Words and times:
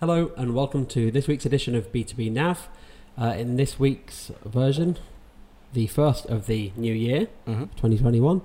Hello 0.00 0.30
and 0.36 0.54
welcome 0.54 0.86
to 0.86 1.10
this 1.10 1.26
week's 1.26 1.44
edition 1.46 1.74
of 1.74 1.92
B2B 1.92 2.30
Nav. 2.30 2.68
Uh, 3.20 3.34
in 3.36 3.56
this 3.56 3.80
week's 3.80 4.30
version, 4.44 4.96
the 5.72 5.88
first 5.88 6.26
of 6.26 6.46
the 6.46 6.72
new 6.76 6.92
year, 6.94 7.26
Mm-hmm. 7.46 7.64
2021, 7.76 8.40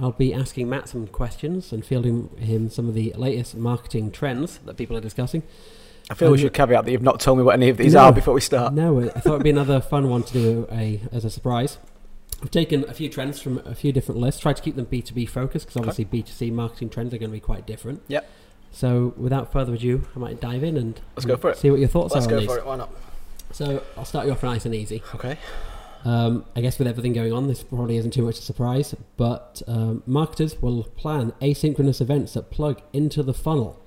I'll 0.00 0.10
be 0.12 0.34
asking 0.34 0.68
Matt 0.68 0.88
some 0.88 1.06
questions 1.06 1.72
and 1.72 1.84
fielding 1.84 2.28
him 2.38 2.70
some 2.70 2.88
of 2.88 2.94
the 2.94 3.12
latest 3.16 3.56
marketing 3.56 4.10
trends 4.10 4.58
that 4.64 4.76
people 4.76 4.96
are 4.96 5.00
discussing. 5.00 5.42
I 6.10 6.14
feel 6.14 6.30
we 6.30 6.38
Um, 6.38 6.40
should 6.42 6.54
caveat 6.54 6.84
that 6.84 6.90
you've 6.90 7.02
not 7.02 7.20
told 7.20 7.38
me 7.38 7.44
what 7.44 7.54
any 7.54 7.68
of 7.68 7.76
these 7.76 7.94
No. 7.94 8.00
are 8.00 8.12
before 8.12 8.34
we 8.34 8.40
start. 8.40 8.72
No, 8.74 9.00
I 9.00 9.08
thought 9.20 9.34
it'd 9.34 9.44
be 9.44 9.50
another 9.50 9.80
fun 9.92 10.08
one 10.10 10.24
to 10.24 10.32
do 10.32 10.68
a 10.72 11.00
as 11.12 11.24
a 11.24 11.30
surprise. 11.30 11.78
I've 12.42 12.50
taken 12.50 12.88
a 12.88 12.94
few 12.94 13.08
trends 13.10 13.40
from 13.40 13.58
a 13.58 13.74
few 13.74 13.92
different 13.92 14.20
lists, 14.20 14.40
tried 14.40 14.56
to 14.56 14.62
keep 14.62 14.74
them 14.74 14.86
B2B 14.86 15.28
focused 15.28 15.66
because 15.66 15.76
obviously 15.76 16.06
B2C 16.06 16.50
marketing 16.50 16.88
trends 16.88 17.12
are 17.14 17.18
going 17.18 17.30
to 17.30 17.34
be 17.36 17.40
quite 17.40 17.66
different. 17.66 18.00
Yep. 18.08 18.28
So 18.72 19.14
without 19.16 19.52
further 19.52 19.74
ado, 19.74 20.06
I 20.14 20.18
might 20.18 20.40
dive 20.40 20.62
in 20.62 20.76
and 20.76 21.00
Let's 21.16 21.26
go 21.26 21.36
for 21.36 21.50
it. 21.50 21.56
See 21.56 21.70
what 21.70 21.80
your 21.80 21.88
thoughts 21.88 22.14
are. 22.14 22.20
Let's 22.20 22.26
are 22.26 22.34
on 22.34 22.34
go 22.34 22.40
these. 22.40 22.48
for 22.48 22.58
it. 22.58 22.66
Why 22.66 22.76
not? 22.76 22.90
So 23.52 23.82
I'll 23.96 24.04
start 24.04 24.26
you 24.26 24.32
off 24.32 24.42
nice 24.42 24.64
and 24.64 24.74
easy. 24.74 25.02
Okay. 25.14 25.36
Um, 26.04 26.46
I 26.56 26.60
guess 26.60 26.78
with 26.78 26.88
everything 26.88 27.12
going 27.12 27.32
on, 27.32 27.46
this 27.46 27.62
probably 27.62 27.96
isn't 27.96 28.12
too 28.12 28.22
much 28.22 28.36
of 28.36 28.42
a 28.42 28.44
surprise, 28.44 28.94
but 29.16 29.62
um, 29.66 30.02
marketers 30.06 30.60
will 30.62 30.84
plan 30.84 31.32
asynchronous 31.42 32.00
events 32.00 32.34
that 32.34 32.50
plug 32.50 32.80
into 32.92 33.22
the 33.22 33.34
funnel. 33.34 33.78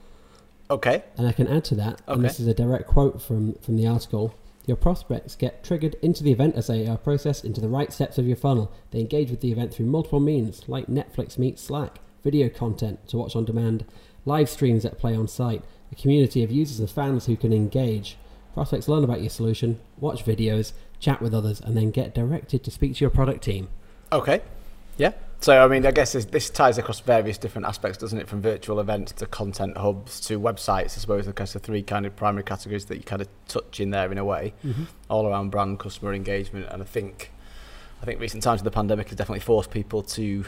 Okay. 0.69 1.03
And 1.17 1.27
I 1.27 1.31
can 1.31 1.47
add 1.47 1.63
to 1.65 1.75
that, 1.75 2.01
okay. 2.01 2.13
and 2.13 2.23
this 2.23 2.39
is 2.39 2.47
a 2.47 2.53
direct 2.53 2.87
quote 2.87 3.21
from, 3.21 3.53
from 3.55 3.77
the 3.77 3.87
article. 3.87 4.35
Your 4.65 4.77
prospects 4.77 5.35
get 5.35 5.63
triggered 5.63 5.95
into 6.01 6.23
the 6.23 6.31
event 6.31 6.55
as 6.55 6.67
they 6.67 6.87
are 6.87 6.97
processed 6.97 7.43
into 7.43 7.59
the 7.59 7.67
right 7.67 7.91
steps 7.91 8.17
of 8.17 8.25
your 8.27 8.37
funnel. 8.37 8.71
They 8.91 8.99
engage 8.99 9.29
with 9.29 9.41
the 9.41 9.51
event 9.51 9.73
through 9.73 9.87
multiple 9.87 10.19
means, 10.19 10.69
like 10.69 10.87
Netflix 10.87 11.37
meets 11.37 11.63
Slack, 11.63 11.99
video 12.23 12.47
content 12.47 13.07
to 13.09 13.17
watch 13.17 13.35
on 13.35 13.43
demand, 13.43 13.85
live 14.25 14.49
streams 14.49 14.83
that 14.83 14.97
play 14.97 15.15
on 15.15 15.27
site, 15.27 15.63
a 15.91 15.95
community 15.95 16.43
of 16.43 16.51
users 16.51 16.79
and 16.79 16.89
fans 16.89 17.25
who 17.25 17.35
can 17.35 17.53
engage. 17.53 18.17
Prospects 18.53 18.87
learn 18.87 19.03
about 19.03 19.21
your 19.21 19.29
solution, 19.29 19.79
watch 19.99 20.25
videos, 20.25 20.73
chat 20.99 21.21
with 21.21 21.33
others, 21.33 21.59
and 21.59 21.75
then 21.75 21.91
get 21.91 22.13
directed 22.13 22.63
to 22.63 22.71
speak 22.71 22.95
to 22.95 23.01
your 23.01 23.09
product 23.09 23.43
team. 23.43 23.67
Okay. 24.11 24.41
Yeah. 24.97 25.13
So, 25.39 25.63
I 25.63 25.67
mean, 25.67 25.85
I 25.85 25.91
guess 25.91 26.13
this, 26.13 26.25
this 26.25 26.49
ties 26.49 26.77
across 26.77 27.01
various 27.01 27.37
different 27.37 27.67
aspects, 27.67 27.97
doesn't 27.97 28.17
it? 28.17 28.29
From 28.29 28.41
virtual 28.41 28.79
events 28.79 29.11
to 29.13 29.25
content 29.25 29.75
hubs 29.77 30.21
to 30.21 30.39
websites, 30.39 30.83
I 30.83 30.87
suppose, 30.87 31.27
I 31.27 31.31
guess 31.31 31.51
the 31.51 31.59
three 31.59 31.83
kind 31.83 32.05
of 32.05 32.15
primary 32.15 32.43
categories 32.43 32.85
that 32.85 32.95
you 32.95 33.03
kind 33.03 33.21
of 33.21 33.27
touch 33.49 33.81
in 33.81 33.89
there 33.89 34.09
in 34.09 34.17
a 34.17 34.23
way, 34.23 34.53
mm-hmm. 34.63 34.83
all 35.09 35.27
around 35.27 35.49
brand, 35.49 35.79
customer 35.79 36.13
engagement. 36.13 36.67
And 36.69 36.81
I 36.81 36.85
think, 36.85 37.31
I 38.01 38.05
think 38.05 38.21
recent 38.21 38.41
times 38.41 38.61
of 38.61 38.65
the 38.65 38.71
pandemic 38.71 39.09
has 39.09 39.17
definitely 39.17 39.41
forced 39.41 39.69
people 39.69 40.01
to 40.03 40.45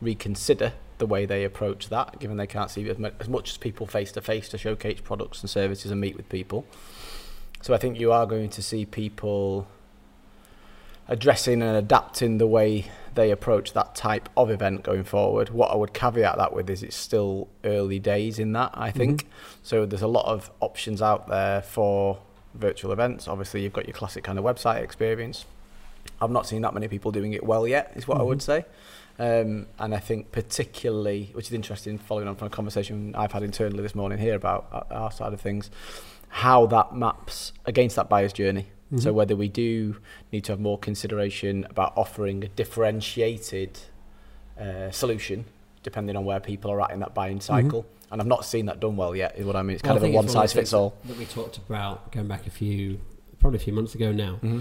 reconsider 0.00 0.74
the 0.98 1.06
way 1.06 1.26
they 1.26 1.44
approach 1.44 1.88
that, 1.88 2.18
given 2.18 2.36
they 2.36 2.46
can't 2.46 2.70
see 2.70 2.88
as, 2.88 2.98
much 2.98 3.50
as 3.50 3.56
people 3.56 3.86
face 3.86 4.12
to 4.12 4.20
face 4.20 4.48
to 4.50 4.58
showcase 4.58 5.00
products 5.00 5.40
and 5.40 5.50
services 5.50 5.90
and 5.90 6.00
meet 6.00 6.16
with 6.16 6.28
people. 6.28 6.64
So 7.62 7.74
I 7.74 7.78
think 7.78 7.98
you 7.98 8.12
are 8.12 8.26
going 8.26 8.50
to 8.50 8.62
see 8.62 8.84
people 8.84 9.66
addressing 11.08 11.62
and 11.62 11.76
adapting 11.76 12.38
the 12.38 12.46
way 12.46 12.86
they 13.14 13.30
approach 13.30 13.72
that 13.72 13.94
type 13.94 14.28
of 14.36 14.50
event 14.50 14.82
going 14.82 15.04
forward. 15.04 15.50
What 15.50 15.70
I 15.70 15.76
would 15.76 15.92
caveat 15.92 16.36
that 16.36 16.52
with 16.52 16.68
is 16.68 16.82
it's 16.82 16.96
still 16.96 17.48
early 17.62 17.98
days 17.98 18.38
in 18.38 18.52
that, 18.52 18.70
I 18.74 18.90
think. 18.90 19.22
Mm-hmm. 19.24 19.58
So 19.62 19.86
there's 19.86 20.02
a 20.02 20.08
lot 20.08 20.26
of 20.26 20.50
options 20.60 21.00
out 21.00 21.28
there 21.28 21.62
for 21.62 22.18
virtual 22.54 22.92
events. 22.92 23.28
Obviously, 23.28 23.62
you've 23.62 23.72
got 23.72 23.86
your 23.86 23.94
classic 23.94 24.24
kind 24.24 24.38
of 24.38 24.44
website 24.44 24.82
experience. 24.82 25.44
I've 26.20 26.30
not 26.30 26.46
seen 26.46 26.62
that 26.62 26.74
many 26.74 26.88
people 26.88 27.12
doing 27.12 27.32
it 27.32 27.44
well 27.44 27.66
yet, 27.66 27.92
is 27.94 28.06
what 28.06 28.18
I 28.18 28.22
would 28.22 28.38
mm-hmm. 28.38 28.62
say. 28.62 28.66
Um, 29.18 29.66
and 29.78 29.94
I 29.94 29.98
think 29.98 30.32
particularly, 30.32 31.30
which 31.34 31.46
is 31.46 31.52
interesting, 31.52 31.98
following 31.98 32.26
on 32.28 32.34
from 32.36 32.46
a 32.46 32.50
conversation 32.50 33.14
I've 33.14 33.32
had 33.32 33.42
internally 33.42 33.82
this 33.82 33.94
morning 33.94 34.18
here 34.18 34.34
about 34.34 34.86
our- 34.90 35.10
side 35.12 35.32
of 35.32 35.40
things, 35.40 35.70
how 36.28 36.66
that 36.66 36.94
maps 36.96 37.52
against 37.64 37.94
that 37.96 38.08
buyer's 38.08 38.32
journey. 38.32 38.66
So 38.98 39.10
Mhm. 39.10 39.14
whether 39.14 39.36
we 39.36 39.48
do 39.48 39.96
need 40.32 40.44
to 40.44 40.52
have 40.52 40.60
more 40.60 40.78
consideration 40.78 41.64
about 41.70 41.92
offering 41.96 42.44
a 42.44 42.48
differentiated 42.48 43.78
uh, 44.60 44.88
solution, 44.92 45.46
depending 45.82 46.14
on 46.14 46.24
where 46.24 46.38
people 46.38 46.70
are 46.70 46.80
at 46.82 46.92
in 46.92 47.00
that 47.00 47.12
buying 47.12 47.40
cycle. 47.40 47.84
And 48.12 48.20
I've 48.20 48.26
not 48.28 48.44
seen 48.44 48.66
that 48.66 48.78
done 48.78 48.96
well 48.96 49.16
yet. 49.16 49.36
Is 49.36 49.44
what 49.46 49.56
I 49.56 49.62
mean. 49.62 49.74
It's 49.74 49.82
kind 49.82 49.94
I 49.94 49.96
of 49.96 50.04
a 50.04 50.12
one 50.12 50.28
size 50.28 50.52
fits 50.52 50.72
all. 50.72 50.94
That, 51.02 51.08
that 51.08 51.18
we 51.18 51.24
talked 51.24 51.56
about 51.56 52.12
going 52.12 52.28
back 52.28 52.46
a 52.46 52.50
few, 52.50 53.00
probably 53.40 53.56
a 53.56 53.60
few 53.60 53.72
months 53.72 53.96
ago 53.96 54.12
now. 54.12 54.34
Mm-hmm. 54.34 54.60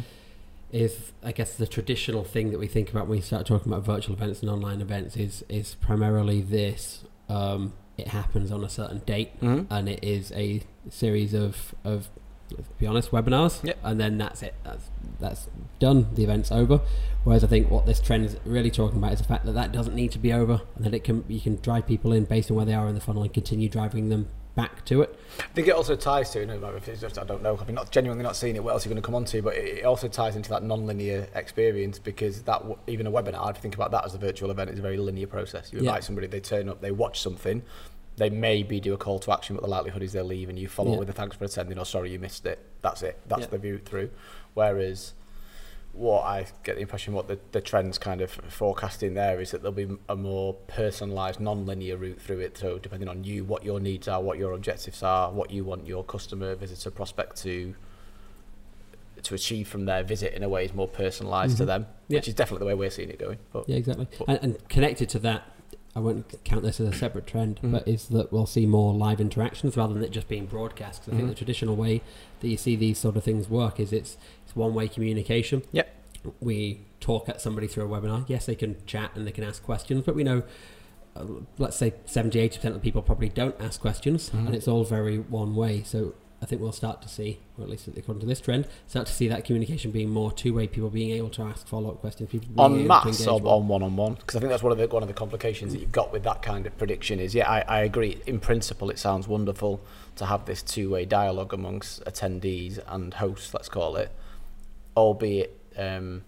Is 0.74 1.14
I 1.24 1.32
guess 1.32 1.56
the 1.56 1.68
traditional 1.68 2.24
thing 2.24 2.52
that 2.52 2.60
we 2.60 2.68
think 2.68 2.90
about 2.92 3.08
when 3.08 3.18
we 3.20 3.22
start 3.22 3.46
talking 3.46 3.72
about 3.72 3.86
virtual 3.86 4.16
events 4.16 4.42
and 4.42 4.50
online 4.50 4.82
events 4.82 5.16
is 5.16 5.46
is 5.48 5.76
primarily 5.76 6.42
this. 6.42 7.04
Um, 7.30 7.74
it 7.98 8.08
happens 8.10 8.52
on 8.52 8.64
a 8.64 8.70
certain 8.70 9.00
date, 9.06 9.40
Mm-hmm. 9.40 9.72
and 9.72 9.88
it 9.88 10.04
is 10.04 10.32
a 10.34 10.64
series 10.90 11.34
of 11.34 11.76
of 11.84 12.10
let's 12.52 12.68
be 12.80 12.86
honest 12.88 13.12
webinars, 13.12 13.64
Yep. 13.64 13.78
and 13.84 14.00
then 14.00 14.18
that's 14.18 14.42
it. 14.44 14.56
That's 14.64 14.90
that's 15.20 15.48
done. 15.80 16.08
The 16.16 16.24
event's 16.24 16.52
over. 16.52 16.82
Whereas 17.24 17.44
I 17.44 17.48
think 17.48 17.70
what 17.72 17.86
this 17.86 18.00
trend 18.02 18.26
is 18.26 18.36
really 18.44 18.70
talking 18.72 18.98
about 18.98 19.14
is 19.14 19.20
the 19.20 19.26
fact 19.26 19.46
that 19.46 19.54
that 19.54 19.72
doesn't 19.72 19.96
need 19.96 20.12
to 20.12 20.20
be 20.20 20.34
over, 20.34 20.62
and 20.76 20.84
that 20.86 20.94
it 20.96 21.04
can 21.04 21.24
you 21.28 21.40
can 21.40 21.58
drive 21.62 21.86
people 21.88 22.12
in 22.14 22.26
based 22.26 22.50
on 22.52 22.58
where 22.58 22.66
they 22.66 22.74
are 22.74 22.88
in 22.88 22.96
the 22.96 23.02
funnel 23.02 23.22
and 23.24 23.32
continue 23.34 23.70
driving 23.70 24.10
them 24.10 24.28
back 24.56 24.86
to 24.86 25.02
it. 25.02 25.20
I 25.40 25.54
think 25.54 25.68
it 25.68 25.72
also 25.72 25.96
ties 25.96 26.30
to, 26.32 26.42
you 26.42 26.46
know, 26.46 26.80
it's 26.86 27.02
just, 27.02 27.18
I 27.18 27.24
don't 27.24 27.42
know, 27.42 27.58
I've 27.60 27.70
not 27.70 27.92
genuinely 27.92 28.24
not 28.24 28.36
seen 28.36 28.56
it, 28.56 28.64
what 28.64 28.72
else 28.74 28.86
are 28.86 28.90
you 28.90 28.94
going 28.94 29.02
to 29.02 29.06
come 29.06 29.16
on 29.16 29.26
to, 29.26 29.42
but 29.42 29.56
it 29.56 29.84
also 29.84 30.08
ties 30.08 30.36
into 30.36 30.50
that 30.52 30.64
non-linear 30.64 31.28
experience 31.36 31.98
because 32.00 32.44
that, 32.44 32.62
even 32.88 33.08
a 33.08 33.12
webinar, 33.12 33.50
if 33.50 33.58
you 33.58 33.62
think 33.62 33.76
about 33.76 33.92
that 33.92 34.06
as 34.06 34.14
a 34.14 34.18
virtual 34.20 34.52
event, 34.52 34.70
is 34.70 34.80
a 34.80 34.82
very 34.82 34.98
linear 34.98 35.28
process. 35.28 35.72
You 35.74 35.80
Yeah. 35.80 35.90
invite 35.90 36.04
somebody, 36.04 36.28
they 36.28 36.40
turn 36.40 36.70
up, 36.70 36.82
they 36.82 36.92
watch 36.92 37.20
something, 37.20 37.64
they 38.18 38.30
maybe 38.30 38.80
do 38.80 38.94
a 38.94 38.98
call 38.98 39.18
to 39.20 39.32
action, 39.32 39.56
but 39.56 39.64
the 39.64 39.70
likelihood 39.70 40.04
is 40.04 40.14
they'll 40.14 40.24
leave 40.24 40.50
and 40.50 40.60
you 40.60 40.68
follow 40.68 40.94
Yeah. 40.94 41.00
with 41.00 41.10
a 41.10 41.14
thanks 41.14 41.36
for 41.36 41.46
attending 41.46 41.80
or 41.80 41.86
sorry 41.86 42.12
you 42.12 42.20
missed 42.20 42.46
it. 42.46 42.60
That's 42.84 43.02
it. 43.02 43.20
That's 43.28 43.42
Yeah. 43.42 43.48
the 43.48 43.58
view 43.58 43.80
through. 43.80 44.12
Whereas 44.54 45.14
what 45.94 46.24
I 46.24 46.48
get 46.64 46.76
the 46.76 46.82
impression 46.82 47.14
what 47.14 47.28
the, 47.28 47.38
the 47.52 47.62
trends 47.62 48.00
kind 48.00 48.20
of 48.22 48.32
forecasting 48.32 49.14
there 49.14 49.40
is 49.40 49.52
that 49.52 49.62
there'll 49.62 49.72
be 49.76 49.88
a 50.10 50.16
more 50.16 50.56
personalised, 50.68 51.40
non-linear 51.40 51.98
route 51.98 52.20
through 52.20 52.40
it. 52.40 52.58
So 52.58 52.80
depending 52.80 53.08
on 53.08 53.24
you, 53.24 53.44
what 53.44 53.64
your 53.64 53.80
needs 53.80 54.08
are, 54.08 54.20
what 54.22 54.40
your 54.40 54.54
objectives 54.54 55.04
are, 55.04 55.32
what 55.32 55.52
you 55.52 55.64
want 55.64 55.86
your 55.86 56.04
customer, 56.04 56.56
visitor, 56.56 56.90
prospect 56.92 57.38
to 57.44 57.76
to 59.22 59.36
achieve 59.36 59.70
from 59.70 59.86
their 59.86 60.04
visit 60.04 60.34
in 60.34 60.44
a 60.44 60.50
way 60.50 60.66
is 60.66 60.74
more 60.74 60.88
personalised 60.88 61.56
to 61.56 61.64
Mhm. 61.64 61.68
them, 61.68 61.88
Yeah. 62.10 62.18
which 62.18 62.28
is 62.28 62.34
definitely 62.34 62.66
the 62.66 62.68
way 62.68 62.74
we're 62.74 62.90
seeing 62.90 63.10
it 63.10 63.20
going. 63.20 63.38
But 63.54 63.70
Yeah, 63.70 63.78
exactly. 63.78 64.08
But- 64.20 64.28
And, 64.28 64.40
and 64.42 64.68
connected 64.70 65.08
to 65.10 65.20
that, 65.20 65.44
I 65.96 66.00
won't 66.00 66.44
count 66.44 66.64
this 66.64 66.80
as 66.80 66.88
a 66.88 66.94
separate 66.98 67.28
trend, 67.28 67.60
Mhm. 67.62 67.72
but 67.72 67.88
is 67.88 68.08
that 68.08 68.32
we'll 68.34 68.48
see 68.48 68.66
more 68.66 68.94
live 68.94 69.22
interactions 69.22 69.78
rather 69.78 69.94
than 69.94 70.04
it 70.04 70.10
just 70.12 70.28
being 70.28 70.48
broadcast. 70.48 71.02
Because 71.06 71.14
I 71.14 71.18
think 71.18 71.28
Mhm. 71.28 71.32
the 71.32 71.36
traditional 71.38 71.76
way 71.76 72.02
that 72.40 72.48
you 72.48 72.58
see 72.58 72.76
these 72.76 72.98
sort 72.98 73.16
of 73.16 73.24
things 73.24 73.50
work 73.50 73.80
is 73.80 73.94
it's 73.94 74.18
it's 74.44 74.56
one 74.56 74.74
way 74.74 74.88
communication. 74.88 75.62
Yep. 75.72 75.88
We 76.42 76.80
talk 77.00 77.30
at 77.30 77.42
somebody 77.42 77.68
through 77.68 77.86
a 77.86 77.88
webinar. 78.02 78.26
Yes, 78.28 78.46
they 78.46 78.56
can 78.56 78.78
chat 78.86 79.12
and 79.16 79.28
they 79.28 79.32
can 79.32 79.44
ask 79.44 79.62
questions, 79.64 80.04
but 80.06 80.16
we 80.16 80.24
know. 80.24 80.44
Uh, 81.16 81.26
let's 81.60 81.78
say 81.78 81.94
70 82.06 82.40
80% 82.40 82.76
of 82.76 82.82
people 82.82 83.04
probably 83.04 83.30
don't 83.30 83.54
ask 83.60 83.80
questions 83.80 84.32
Mhm. 84.32 84.48
and 84.48 84.56
it's 84.56 84.68
all 84.68 84.84
very 84.84 85.20
one 85.20 85.56
way 85.56 85.84
so 85.84 86.16
i 86.44 86.46
think 86.46 86.62
we'll 86.62 86.72
start 86.72 87.02
to 87.02 87.08
see 87.08 87.40
or 87.58 87.64
at 87.64 87.70
least 87.70 87.88
according 87.88 88.20
to 88.20 88.26
this 88.28 88.40
trend 88.42 88.68
start 88.88 89.08
to 89.08 89.14
see 89.14 89.28
that 89.28 89.46
communication 89.46 89.90
being 89.90 90.10
more 90.10 90.32
two-way 90.32 90.68
people 90.68 90.90
being 90.90 91.12
able 91.12 91.30
to 91.30 91.42
ask 91.42 91.66
follow-up 91.68 92.00
questions 92.02 92.30
people 92.30 92.48
being 92.50 92.60
on 92.60 92.88
mass 92.88 93.26
or 93.26 93.42
on 93.48 93.68
one-on-one 93.68 94.14
because 94.16 94.36
I 94.36 94.40
think 94.40 94.50
that's 94.52 94.62
one 94.62 94.72
of 94.74 94.78
the 94.78 94.88
one 94.88 95.02
of 95.02 95.08
the 95.08 95.14
complications 95.16 95.74
that 95.74 95.80
you've 95.80 95.92
got 95.92 96.12
with 96.12 96.24
that 96.24 96.42
kind 96.42 96.68
of 96.68 96.78
prediction 96.78 97.20
is 97.20 97.34
yeah 97.34 97.50
I, 97.50 97.62
I 97.62 97.80
agree 97.84 98.22
in 98.28 98.40
principle 98.40 98.90
it 98.90 99.00
sounds 99.00 99.28
wonderful 99.28 99.82
to 100.18 100.26
have 100.26 100.46
this 100.46 100.62
two-way 100.62 101.06
dialogue 101.06 101.54
amongst 101.54 102.04
attendees 102.06 102.80
and 102.88 103.14
hosts 103.16 103.54
let's 103.54 103.70
call 103.70 103.96
it 103.96 104.12
albeit 104.96 105.58
um, 105.78 106.24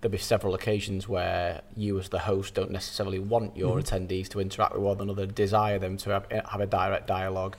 there'll 0.00 0.12
be 0.12 0.18
several 0.18 0.54
occasions 0.54 1.08
where 1.08 1.62
you 1.76 1.98
as 1.98 2.08
the 2.10 2.20
host 2.20 2.54
don't 2.54 2.70
necessarily 2.70 3.18
want 3.18 3.56
your 3.56 3.78
Mhm. 3.78 3.82
attendees 3.82 4.28
to 4.28 4.40
interact 4.40 4.74
with 4.74 4.82
one 4.82 5.00
another 5.00 5.26
desire 5.26 5.78
them 5.78 5.96
to 5.98 6.10
have, 6.10 6.26
have 6.30 6.60
a 6.60 6.66
direct 6.66 7.06
dialogue 7.06 7.56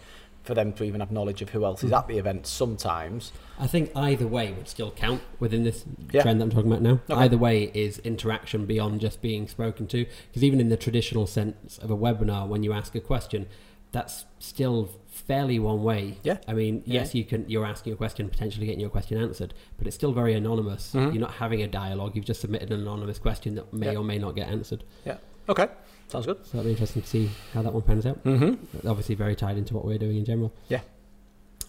for 0.47 0.55
them 0.55 0.73
to 0.73 0.83
even 0.83 1.01
have 1.01 1.11
knowledge 1.11 1.41
of 1.41 1.49
who 1.49 1.65
else 1.65 1.83
is 1.83 1.91
at 1.91 2.07
the 2.07 2.17
event 2.17 2.47
sometimes 2.47 3.31
I 3.59 3.67
think 3.67 3.91
either 3.95 4.25
way 4.25 4.53
would 4.53 4.67
still 4.67 4.91
count 4.91 5.21
within 5.39 5.63
this 5.63 5.83
Yeah. 6.11 6.21
trend 6.21 6.39
that 6.39 6.45
I'm 6.45 6.51
talking 6.51 6.71
about 6.71 6.81
now. 6.83 7.01
Okay. 7.09 7.21
Either 7.23 7.37
way 7.37 7.71
is 7.73 7.99
interaction 7.99 8.65
beyond 8.65 9.01
just 9.01 9.19
being 9.21 9.47
spoken 9.47 9.87
to. 9.87 10.05
Because 10.29 10.43
even 10.43 10.59
in 10.61 10.69
the 10.69 10.77
traditional 10.77 11.25
sense 11.27 11.77
of 11.79 11.89
a 11.91 11.97
webinar, 11.97 12.47
when 12.47 12.61
you 12.63 12.71
ask 12.71 12.93
a 12.95 12.99
question, 13.01 13.47
that's 13.91 14.25
still 14.37 14.89
fairly 15.07 15.57
one 15.57 15.81
way. 15.83 16.17
Yeah. 16.23 16.37
I 16.47 16.53
mean, 16.53 16.83
Yeah. 16.85 16.99
yes, 17.01 17.15
you 17.15 17.23
can. 17.23 17.45
You're 17.49 17.65
asking 17.65 17.93
a 17.93 17.95
question, 17.95 18.29
potentially 18.29 18.67
getting 18.67 18.79
your 18.79 18.91
question 18.91 19.17
answered, 19.17 19.55
but 19.79 19.87
it's 19.87 19.95
still 19.95 20.11
very 20.13 20.33
anonymous. 20.35 20.93
Mhm. 20.93 21.13
You're 21.13 21.21
not 21.21 21.31
having 21.33 21.63
a 21.63 21.67
dialogue. 21.67 22.15
You've 22.15 22.25
just 22.25 22.41
submitted 22.41 22.71
an 22.71 22.81
anonymous 22.81 23.17
question 23.17 23.55
that 23.55 23.73
may 23.73 23.93
Yeah. 23.93 23.97
or 23.99 24.03
may 24.03 24.19
not 24.19 24.35
get 24.35 24.47
answered. 24.49 24.83
Yeah. 25.03 25.17
Okay 25.49 25.67
sounds 26.07 26.25
good 26.25 26.37
So 26.45 26.57
it'll 26.57 26.65
be 26.65 26.71
interesting 26.71 27.01
to 27.01 27.07
see 27.07 27.29
how 27.53 27.61
that 27.61 27.73
one 27.73 27.83
pans 27.83 28.05
out. 28.05 28.23
mm-hmm. 28.23 28.87
Obviously, 28.87 29.15
very 29.15 29.35
tied 29.35 29.57
into 29.57 29.73
what 29.73 29.85
we're 29.85 29.97
doing 29.97 30.17
in 30.17 30.25
general. 30.25 30.53
Yeah. 30.69 30.81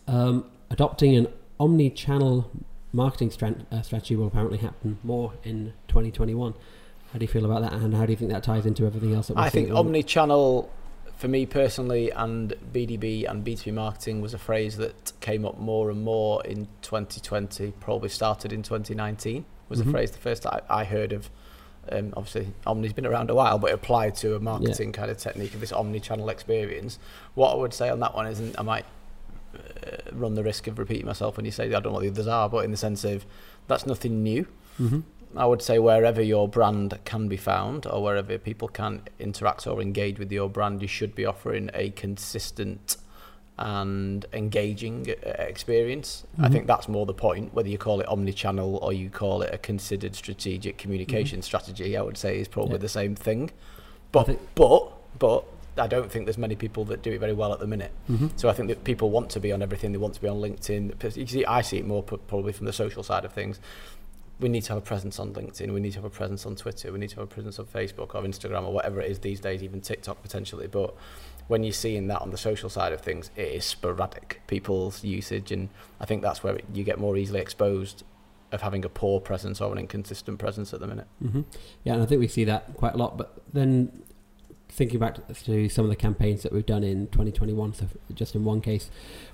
Um, 0.06 0.44
adopting 0.70 1.16
an 1.16 1.28
omni-channel 1.60 2.50
marketing 2.92 3.30
strat- 3.30 3.70
uh, 3.72 3.82
strategy 3.82 4.16
will 4.16 4.26
apparently 4.26 4.58
happen 4.58 4.98
more 5.02 5.32
in 5.44 5.72
2021. 5.88 6.54
How 7.12 7.18
do 7.18 7.24
you 7.24 7.28
feel 7.28 7.44
about 7.44 7.62
that, 7.62 7.72
and 7.72 7.94
how 7.94 8.04
do 8.06 8.12
you 8.12 8.16
think 8.16 8.30
that 8.30 8.42
ties 8.42 8.66
into 8.66 8.86
everything 8.86 9.14
else 9.14 9.28
that 9.28 9.36
we're 9.36 9.42
I 9.42 9.48
think 9.50 9.66
at 9.66 9.68
the 9.68 9.74
moment? 9.74 9.88
omni-channel 9.88 10.70
for 11.16 11.28
me 11.28 11.46
personally, 11.46 12.10
and 12.10 12.54
BDB 12.72 13.28
and 13.28 13.44
B2B 13.44 13.72
marketing 13.74 14.20
was 14.20 14.34
a 14.34 14.38
phrase 14.38 14.76
that 14.76 15.12
came 15.20 15.44
up 15.44 15.58
more 15.58 15.90
and 15.90 16.02
more 16.02 16.44
in 16.44 16.68
2020, 16.82 17.72
probably 17.80 18.08
started 18.08 18.52
in 18.52 18.62
2019, 18.62 19.44
was 19.68 19.80
Mhm. 19.82 19.88
a 19.88 19.90
phrase 19.90 20.10
the 20.12 20.18
first 20.18 20.46
I, 20.46 20.60
I 20.70 20.84
heard 20.84 21.12
of. 21.12 21.28
Um, 21.90 22.12
obviously, 22.16 22.52
Omni's 22.66 22.92
been 22.92 23.06
around 23.06 23.30
a 23.30 23.34
while, 23.34 23.58
but 23.58 23.72
applied 23.72 24.14
to 24.16 24.36
a 24.36 24.40
marketing 24.40 24.92
kind 24.92 25.10
of 25.10 25.18
technique 25.18 25.54
of 25.54 25.60
this 25.60 25.72
omni-channel 25.72 26.28
experience. 26.28 26.98
What 27.34 27.52
I 27.52 27.56
would 27.56 27.74
say 27.74 27.88
on 27.88 28.00
that 28.00 28.14
one 28.14 28.26
is, 28.26 28.40
I 28.56 28.62
might 28.62 28.84
uh, 29.54 29.96
run 30.12 30.34
the 30.34 30.42
risk 30.42 30.66
of 30.66 30.78
repeating 30.78 31.06
myself 31.06 31.36
when 31.36 31.46
you 31.46 31.52
say 31.52 31.66
I 31.66 31.68
don't 31.68 31.84
know 31.84 31.92
what 31.92 32.02
the 32.02 32.10
others 32.10 32.26
are, 32.26 32.48
but 32.48 32.64
in 32.64 32.70
the 32.70 32.76
sense 32.76 33.04
of 33.04 33.24
that's 33.66 33.86
nothing 33.86 34.22
new. 34.22 34.46
Mm-hmm. 34.80 35.00
I 35.36 35.44
would 35.44 35.60
say 35.60 35.78
wherever 35.78 36.22
your 36.22 36.48
brand 36.48 36.98
can 37.04 37.28
be 37.28 37.36
found 37.36 37.86
or 37.86 38.02
wherever 38.02 38.38
people 38.38 38.68
can 38.68 39.02
interact 39.18 39.66
or 39.66 39.80
engage 39.82 40.18
with 40.18 40.32
your 40.32 40.48
brand, 40.48 40.80
you 40.80 40.88
should 40.88 41.14
be 41.14 41.26
offering 41.26 41.70
a 41.74 41.90
consistent 41.90 42.96
and 43.58 44.24
engaging 44.32 45.06
uh, 45.10 45.30
experience. 45.38 46.24
I 46.38 46.48
Mhm. 46.48 46.52
think 46.52 46.66
that's 46.66 46.88
more 46.88 47.06
the 47.06 47.14
point. 47.14 47.52
Whether 47.54 47.68
you 47.68 47.78
call 47.78 48.00
it 48.00 48.08
omni-channel 48.08 48.76
or 48.76 48.92
you 48.92 49.10
call 49.10 49.42
it 49.42 49.52
a 49.52 49.58
considered 49.58 50.14
strategic 50.14 50.78
communication 50.78 51.42
strategy, 51.42 51.96
I 51.96 52.02
would 52.02 52.16
say 52.16 52.38
is 52.38 52.48
probably 52.48 52.74
Yeah. 52.74 52.78
the 52.78 52.88
same 52.88 53.14
thing. 53.14 53.50
But 54.12 54.24
think- 54.24 54.40
but 54.54 54.92
but 55.18 55.44
I 55.76 55.86
don't 55.86 56.10
think 56.12 56.26
there's 56.26 56.38
many 56.38 56.54
people 56.56 56.84
that 56.86 57.02
do 57.02 57.12
it 57.12 57.18
very 57.18 57.32
well 57.32 57.52
at 57.52 57.58
the 57.60 57.66
minute. 57.66 57.90
Mm-hmm. 58.10 58.28
So 58.36 58.48
I 58.48 58.52
think 58.52 58.68
that 58.68 58.84
people 58.84 59.10
want 59.10 59.30
to 59.30 59.40
be 59.40 59.50
on 59.52 59.62
everything. 59.62 59.92
They 59.92 59.98
want 59.98 60.14
to 60.14 60.20
be 60.20 60.28
on 60.28 60.38
LinkedIn. 60.40 61.16
You 61.16 61.26
see, 61.26 61.44
I 61.44 61.60
see 61.62 61.78
it 61.78 61.86
more 61.86 62.02
probably 62.02 62.52
from 62.52 62.66
the 62.66 62.72
social 62.72 63.02
side 63.02 63.24
of 63.24 63.32
things. 63.32 63.60
We 64.40 64.48
need 64.48 64.62
to 64.64 64.68
have 64.74 64.78
a 64.78 64.86
presence 64.86 65.18
on 65.18 65.32
LinkedIn. 65.34 65.72
We 65.72 65.80
need 65.80 65.90
to 65.92 65.98
have 65.98 66.04
a 66.04 66.10
presence 66.10 66.46
on 66.46 66.54
Twitter. 66.56 66.92
We 66.92 66.98
need 67.00 67.10
to 67.10 67.16
have 67.16 67.24
a 67.24 67.28
presence 67.28 67.58
on 67.58 67.66
Facebook 67.66 68.14
or 68.14 68.22
Instagram 68.22 68.64
or 68.66 68.72
whatever 68.72 69.00
it 69.00 69.10
is 69.10 69.18
these 69.20 69.40
days, 69.40 69.62
even 69.64 69.80
TikTok 69.80 70.22
potentially. 70.22 70.68
But 70.68 70.94
when 71.48 71.64
you're 71.64 71.72
seeing 71.72 72.06
that 72.08 72.20
on 72.22 72.30
the 72.30 72.38
social 72.38 72.68
side 72.68 72.92
of 72.92 73.00
things, 73.00 73.30
it 73.34 73.48
is 73.48 73.64
sporadic 73.64 74.40
people's 74.46 75.02
usage, 75.02 75.50
and 75.50 75.70
I 76.00 76.04
think 76.06 76.22
that's 76.22 76.42
where 76.42 76.56
it, 76.56 76.64
you 76.72 76.84
get 76.84 76.98
more 76.98 77.16
easily 77.16 77.40
exposed 77.40 78.04
of 78.52 78.62
having 78.62 78.84
a 78.84 78.88
poor 78.88 79.20
presence 79.20 79.60
or 79.60 79.72
an 79.72 79.78
inconsistent 79.78 80.38
presence 80.38 80.72
at 80.72 80.80
the 80.80 80.86
minute. 80.86 81.06
hmm 81.20 81.42
Yeah, 81.84 81.94
and 81.94 82.02
I 82.02 82.06
think 82.06 82.20
we 82.20 82.28
see 82.28 82.44
that 82.44 82.74
quite 82.74 82.94
a 82.94 82.96
lot. 82.96 83.18
But 83.18 83.42
then 83.52 84.02
thinking 84.68 85.00
back 85.00 85.16
to 85.44 85.68
some 85.68 85.84
of 85.84 85.90
the 85.90 85.96
campaigns 85.96 86.42
that 86.42 86.52
we've 86.52 86.66
done 86.66 86.84
in 86.84 87.08
2021, 87.08 87.74
so 87.74 87.86
just 88.14 88.34
in 88.34 88.44
one 88.44 88.60
case, 88.60 88.90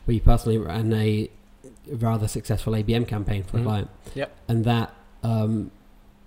we 0.07 0.21
personally 0.21 0.59
ran 0.59 0.93
a 0.93 1.31
rather 1.89 2.29
successful 2.29 2.73
ABM 2.73 3.07
campaign 3.07 3.43
for 3.43 3.59
a 3.59 3.63
client. 3.63 3.91
Yep. 4.15 4.37
And 4.49 4.65
that 4.65 4.95
um, 5.23 5.71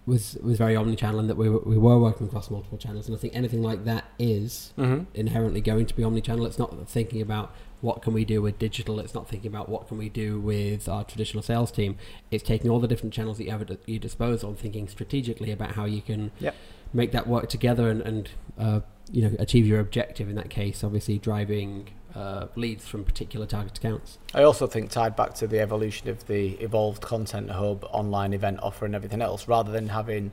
was 0.07 0.38
was 0.42 0.57
very 0.57 0.75
omni-channel, 0.75 1.19
and 1.19 1.30
that 1.30 1.38
we 1.38 1.50
were, 1.50 1.59
we 1.59 1.77
were 1.77 2.00
working 2.00 2.25
across 2.27 2.50
multiple 2.50 2.77
channels. 2.80 3.07
And 3.07 3.15
I 3.15 3.19
think 3.19 3.36
anything 3.36 3.62
like 3.62 3.83
that 3.86 4.06
is 4.18 4.74
Mm-hmm. 4.77 5.04
inherently 5.13 5.62
going 5.62 5.86
to 5.86 5.95
be 5.95 6.04
omni-channel. 6.04 6.45
It's 6.48 6.57
not 6.57 6.89
thinking 6.89 7.21
about 7.21 7.54
what 7.81 8.01
can 8.01 8.13
we 8.13 8.25
do 8.25 8.42
with 8.42 8.57
digital. 8.57 9.00
It's 9.00 9.13
not 9.13 9.27
thinking 9.30 9.50
about 9.54 9.69
what 9.69 9.88
can 9.88 9.98
we 10.00 10.09
do 10.09 10.39
with 10.39 10.89
our 10.89 11.04
traditional 11.04 11.44
sales 11.44 11.71
team. 11.71 11.95
It's 12.31 12.44
taking 12.44 12.71
all 12.71 12.80
the 12.80 12.88
different 12.88 13.13
channels 13.13 13.38
that 13.38 13.44
you 13.44 13.51
have 13.51 13.62
at 13.69 13.77
your 13.86 14.00
disposal 14.00 14.50
and 14.50 14.57
thinking 14.57 14.88
strategically 14.88 15.51
about 15.51 15.71
how 15.74 15.86
you 15.86 16.01
can 16.01 16.31
Yep. 16.39 16.56
make 16.94 17.12
that 17.12 17.27
work 17.27 17.50
together 17.50 17.89
and, 17.92 18.01
and 18.01 18.30
uh, 18.57 18.80
you 19.12 19.21
know 19.21 19.36
achieve 19.38 19.68
your 19.68 19.80
objective. 19.80 20.27
In 20.30 20.36
that 20.36 20.50
case, 20.50 20.83
obviously 20.83 21.18
driving 21.19 21.89
uh, 22.17 22.47
leads 22.55 22.87
from 22.87 23.03
particular 23.03 23.45
target 23.45 23.77
accounts. 23.77 24.17
I 24.33 24.41
also 24.41 24.65
think 24.65 24.89
tied 24.89 25.15
back 25.15 25.35
to 25.35 25.47
the 25.47 25.59
evolution 25.59 26.09
of 26.09 26.25
the 26.25 26.53
evolved 26.55 27.01
content 27.01 27.51
hub, 27.51 27.83
online 27.91 28.33
event 28.33 28.59
offer, 28.63 28.85
and 28.85 28.95
everything 28.95 29.21
else, 29.21 29.47
rather 29.47 29.71
than 29.71 29.89
having 29.89 30.31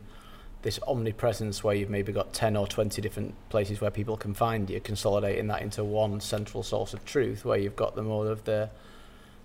this 0.63 0.81
omnipresence 0.89 1.63
where 1.63 1.75
you've 1.75 1.91
maybe 1.91 2.11
got 2.11 2.33
10 2.33 2.57
or 2.57 2.67
20 2.67 3.03
different 3.03 3.35
places 3.51 3.83
where 3.83 3.91
people 3.91 4.17
can 4.17 4.33
find 4.33 4.71
you, 4.71 4.81
consolidating 4.81 5.47
that 5.49 5.61
into 5.61 5.85
one 5.85 6.21
central 6.21 6.63
source 6.63 6.95
of 6.95 7.05
truth 7.05 7.45
where 7.45 7.59
you've 7.59 7.77
got 7.77 7.95
them 7.97 8.11
all 8.11 8.27
of 8.27 8.45
the 8.45 8.71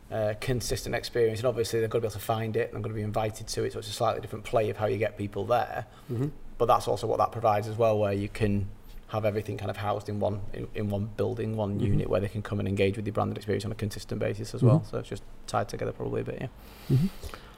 uh, 0.09 0.33
consistent 0.39 0.95
experience. 0.95 1.39
And 1.39 1.47
obviously, 1.47 1.81
they've 1.81 1.89
got 1.89 1.97
to 1.97 2.01
be 2.03 2.07
able 2.07 2.13
to 2.13 2.19
find 2.19 2.55
it 2.55 2.69
and 2.69 2.75
they're 2.75 2.81
going 2.81 2.95
to 2.95 2.99
be 2.99 3.03
invited 3.03 3.47
to 3.47 3.65
it. 3.65 3.73
So 3.73 3.79
it's 3.79 3.89
a 3.89 3.91
slightly 3.91 4.21
different 4.21 4.45
play 4.45 4.69
of 4.69 4.77
how 4.77 4.85
you 4.85 4.97
get 4.97 5.17
people 5.17 5.45
there. 5.45 5.87
Mm-hmm. 6.09 6.29
But 6.57 6.67
that's 6.67 6.87
also 6.87 7.05
what 7.05 7.17
that 7.17 7.33
provides 7.33 7.67
as 7.67 7.77
well, 7.77 7.99
where 7.99 8.13
you 8.13 8.29
can 8.29 8.69
have 9.09 9.25
everything 9.25 9.57
kind 9.57 9.69
of 9.71 9.77
housed 9.77 10.07
in 10.09 10.19
one 10.19 10.41
in, 10.53 10.67
in 10.75 10.89
one 10.89 11.09
building, 11.17 11.55
one 11.57 11.79
Mhm. 11.79 11.85
unit 11.87 12.09
where 12.09 12.21
they 12.21 12.27
can 12.27 12.41
come 12.41 12.59
and 12.59 12.67
engage 12.67 12.95
with 12.95 13.05
the 13.05 13.11
branded 13.11 13.37
experience 13.37 13.65
on 13.65 13.71
a 13.71 13.75
consistent 13.75 14.19
basis 14.19 14.53
as 14.53 14.61
well. 14.63 14.79
Mhm. 14.79 14.89
So 14.91 14.97
it's 14.99 15.09
just 15.09 15.23
tied 15.47 15.67
together 15.69 15.91
probably 15.91 16.21
a 16.21 16.23
bit, 16.23 16.37
yeah. 16.41 16.47
Mm-hmm. 16.95 17.07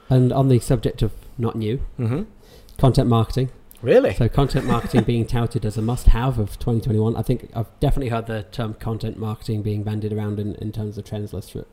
And 0.08 0.32
on 0.32 0.48
the 0.48 0.58
subject 0.58 1.02
of 1.02 1.12
not 1.38 1.54
new 1.56 1.80
Mm-hmm. 1.98 2.22
content 2.78 3.08
marketing, 3.08 3.50
Really? 3.82 4.14
So 4.14 4.28
content 4.28 4.64
marketing 4.66 5.02
being 5.02 5.26
touted 5.36 5.64
as 5.64 5.76
a 5.76 5.82
must-have 5.82 6.38
of 6.38 6.56
2021. 6.60 7.16
I 7.16 7.22
think 7.22 7.50
I've 7.52 7.66
definitely 7.80 8.10
heard 8.10 8.26
the 8.28 8.44
term 8.52 8.74
content 8.74 9.18
marketing 9.18 9.62
being 9.62 9.82
bandied 9.82 10.12
around 10.12 10.38
in, 10.38 10.54
in 10.56 10.70
terms 10.70 10.96
of 10.98 11.04
trends 11.04 11.32
lists 11.32 11.50
for 11.50 11.64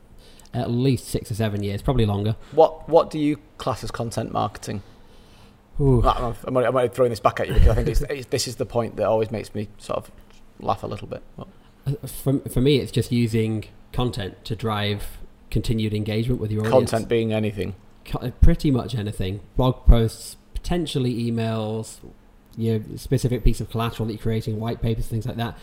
at 0.52 0.68
least 0.72 1.04
six 1.06 1.30
or 1.30 1.34
seven 1.36 1.62
years, 1.62 1.82
probably 1.82 2.04
longer. 2.04 2.34
What 2.50 2.88
What 2.88 3.10
do 3.10 3.18
you 3.20 3.36
class 3.58 3.84
as 3.84 3.92
content 3.92 4.32
marketing? 4.32 4.82
Ooh. 5.80 6.02
I'm, 6.04 6.34
I'm, 6.44 6.56
only- 6.56 6.88
throwing 6.88 7.10
this 7.10 7.20
back 7.20 7.40
at 7.40 7.48
you 7.48 7.54
because 7.54 7.68
I 7.68 7.74
think 7.74 7.88
it's, 7.88 8.00
it's, 8.02 8.26
this 8.28 8.46
is 8.46 8.56
the 8.56 8.66
point 8.66 8.96
that 8.96 9.06
always 9.06 9.30
makes 9.30 9.54
me 9.54 9.68
sort 9.78 9.98
of 9.98 10.10
laugh 10.60 10.82
a 10.82 10.86
little 10.86 11.06
bit. 11.06 11.22
Uh, 11.38 11.44
For, 12.06 12.38
for 12.40 12.60
me, 12.60 12.76
it's 12.76 12.92
just 12.92 13.10
using 13.10 13.64
content 13.92 14.44
to 14.44 14.54
drive 14.54 15.18
continued 15.50 15.94
engagement 15.94 16.40
with 16.40 16.50
your 16.52 16.66
audience. 16.66 16.90
Content 16.90 17.08
being 17.08 17.32
anything. 17.32 17.74
Co- 18.04 18.30
pretty 18.42 18.70
much 18.70 18.94
anything. 18.94 19.40
Blog 19.56 19.86
posts, 19.86 20.36
potentially 20.54 21.14
emails, 21.30 21.96
your 22.56 22.80
specific 22.96 23.42
piece 23.44 23.60
of 23.60 23.70
collateral 23.70 24.06
that 24.06 24.12
you're 24.14 24.22
creating, 24.22 24.60
white 24.60 24.82
papers, 24.82 25.06
things 25.06 25.26
like 25.26 25.36
that. 25.36 25.56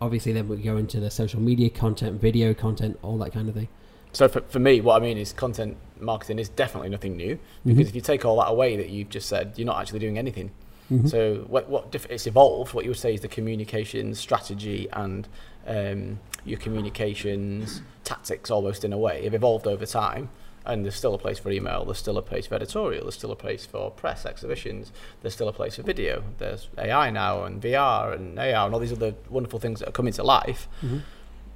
Obviously, 0.00 0.32
then 0.32 0.48
we 0.48 0.56
go 0.56 0.76
into 0.76 1.00
the 1.00 1.10
social 1.10 1.40
media 1.40 1.70
content, 1.70 2.20
video 2.20 2.52
content, 2.54 2.98
all 3.02 3.16
that 3.18 3.32
kind 3.32 3.48
of 3.48 3.54
thing. 3.54 3.68
So 4.12 4.28
for, 4.28 4.40
for 4.42 4.58
me, 4.58 4.80
what 4.80 5.00
I 5.00 5.04
mean 5.04 5.16
is 5.18 5.32
content 5.32 5.76
marketing 5.98 6.38
is 6.38 6.48
definitely 6.48 6.88
nothing 6.90 7.16
new 7.16 7.38
because 7.64 7.88
if 7.88 7.94
you 7.94 8.00
take 8.00 8.24
all 8.24 8.36
that 8.40 8.48
away 8.50 8.76
that 8.76 8.90
you've 8.90 9.08
just 9.08 9.28
said, 9.28 9.52
you're 9.56 9.66
not 9.66 9.80
actually 9.80 10.00
doing 10.00 10.18
anything. 10.18 10.50
Mhm. 10.90 11.08
So 11.08 11.44
what, 11.48 11.68
what 11.68 11.90
diff- 11.90 12.10
it's 12.10 12.26
evolved. 12.26 12.74
What 12.74 12.84
you 12.84 12.90
would 12.90 12.98
say 12.98 13.14
is 13.14 13.20
the 13.22 13.28
communication 13.28 14.14
strategy 14.14 14.88
and 14.92 15.26
um, 15.66 16.18
your 16.44 16.58
communications 16.58 17.82
tactics, 18.04 18.50
almost 18.50 18.84
in 18.84 18.92
a 18.92 18.98
way, 18.98 19.24
have 19.24 19.34
evolved 19.34 19.66
over 19.66 19.86
time. 19.86 20.28
And 20.64 20.84
there's 20.84 20.94
still 20.94 21.14
a 21.14 21.18
place 21.18 21.38
for 21.40 21.50
email. 21.50 21.84
There's 21.84 21.98
still 21.98 22.18
a 22.18 22.22
place 22.22 22.46
for 22.46 22.54
editorial. 22.54 23.02
There's 23.04 23.14
still 23.16 23.32
a 23.32 23.36
place 23.36 23.66
for 23.66 23.90
press 23.90 24.24
exhibitions. 24.24 24.92
There's 25.20 25.34
still 25.34 25.48
a 25.48 25.52
place 25.52 25.74
for 25.76 25.82
video. 25.82 26.22
There's 26.38 26.68
AI 26.78 27.10
now 27.10 27.42
and 27.44 27.60
VR 27.60 28.14
and 28.14 28.38
AR 28.38 28.66
and 28.66 28.74
all 28.74 28.78
these 28.78 28.92
other 28.92 29.14
wonderful 29.28 29.58
things 29.58 29.80
that 29.80 29.88
are 29.88 29.92
coming 29.92 30.12
to 30.14 30.22
life. 30.22 30.68
Mhm. 30.82 31.02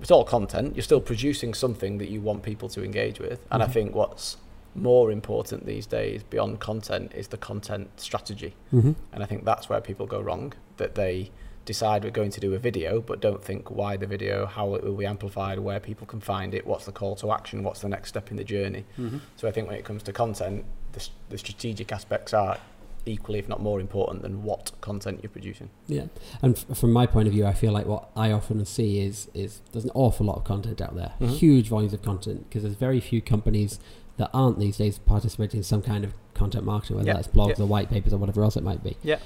It's 0.01 0.11
all 0.11 0.25
content. 0.25 0.77
You're 0.77 0.83
still 0.83 1.01
producing 1.01 1.55
something 1.55 1.99
that 1.99 2.09
you 2.11 2.21
want 2.21 2.43
people 2.43 2.69
to 2.71 2.85
engage 2.85 3.19
with. 3.21 3.41
And 3.51 3.63
I 3.63 3.67
Mhm. 3.67 3.73
think 3.73 3.95
what's 3.95 4.37
more 4.75 5.11
important 5.11 5.65
these 5.65 5.87
days 5.87 6.23
beyond 6.23 6.61
content 6.61 7.13
is 7.15 7.29
the 7.29 7.39
content 7.39 7.89
strategy. 7.99 8.55
Mhm. 8.73 8.95
And 9.13 9.23
I 9.23 9.27
think 9.27 9.45
that's 9.45 9.69
where 9.71 9.81
people 9.81 10.07
go 10.07 10.21
wrong, 10.21 10.53
that 10.77 10.95
they 10.97 11.31
decide 11.65 12.05
we're 12.05 12.11
going 12.11 12.31
to 12.31 12.41
do 12.41 12.55
a 12.55 12.59
video, 12.59 13.01
but 13.01 13.21
don't 13.21 13.43
think 13.43 13.71
why 13.71 13.97
the 13.97 14.07
video, 14.07 14.47
how 14.47 14.75
it 14.75 14.85
will 14.85 14.95
be 14.95 15.07
amplified, 15.07 15.59
where 15.59 15.81
people 15.81 16.07
can 16.07 16.21
find 16.21 16.55
it, 16.55 16.67
what's 16.67 16.85
the 16.85 16.93
call 16.93 17.17
to 17.17 17.33
action, 17.33 17.65
what's 17.65 17.81
the 17.81 17.89
next 17.89 18.11
step 18.11 18.31
in 18.31 18.37
the 18.37 18.45
journey. 18.45 18.85
Mhm. 18.99 19.21
So 19.37 19.49
I 19.49 19.51
think 19.51 19.67
when 19.67 19.77
it 19.77 19.85
comes 19.85 20.03
to 20.05 20.13
content, 20.13 20.65
the, 20.93 21.09
the 21.31 21.39
strategic 21.39 21.91
aspects 21.91 22.33
are 22.35 22.59
equally, 23.07 23.39
if 23.39 23.49
not 23.49 23.63
more 23.63 23.81
important 23.81 24.23
than 24.23 24.43
what 24.43 24.73
content 24.81 25.21
you're 25.23 25.31
producing. 25.31 25.71
Yeah, 25.87 26.07
and 26.43 26.57
f- 26.57 26.77
from 26.77 26.93
my 26.93 27.07
point 27.07 27.29
of 27.29 27.33
view, 27.35 27.47
I 27.47 27.53
feel 27.55 27.73
like 27.73 27.87
what 27.87 28.11
I 28.17 28.33
often 28.33 28.65
see 28.65 29.01
is 29.01 29.29
is 29.33 29.61
there's 29.73 29.85
an 29.85 29.93
awful 29.95 30.27
lot 30.27 30.37
of 30.37 30.45
content 30.45 30.81
out 30.81 30.95
there, 30.97 31.13
Mhm. 31.21 31.29
huge 31.31 31.69
volumes 31.69 31.93
of 31.93 32.03
content, 32.03 32.47
because 32.49 32.63
there's 32.65 32.75
very 32.77 33.01
few 33.01 33.23
companies 33.23 33.79
that 34.17 34.31
aren't 34.35 34.59
these 34.59 34.77
days 34.79 34.99
participating 34.99 35.59
in 35.59 35.65
some 35.65 35.83
kind 35.83 36.03
of 36.05 36.13
content 36.35 36.65
marketing, 36.65 36.97
whether 36.97 37.09
Yeah, 37.09 37.15
that's 37.15 37.29
blogs 37.29 37.59
yeah. 37.59 37.65
or 37.65 37.67
white 37.67 37.91
papers 37.91 38.13
or 38.13 38.19
whatever 38.19 38.43
else 38.43 38.57
it 38.57 38.63
might 38.65 38.83
be. 38.83 38.97
Yeah. 39.03 39.19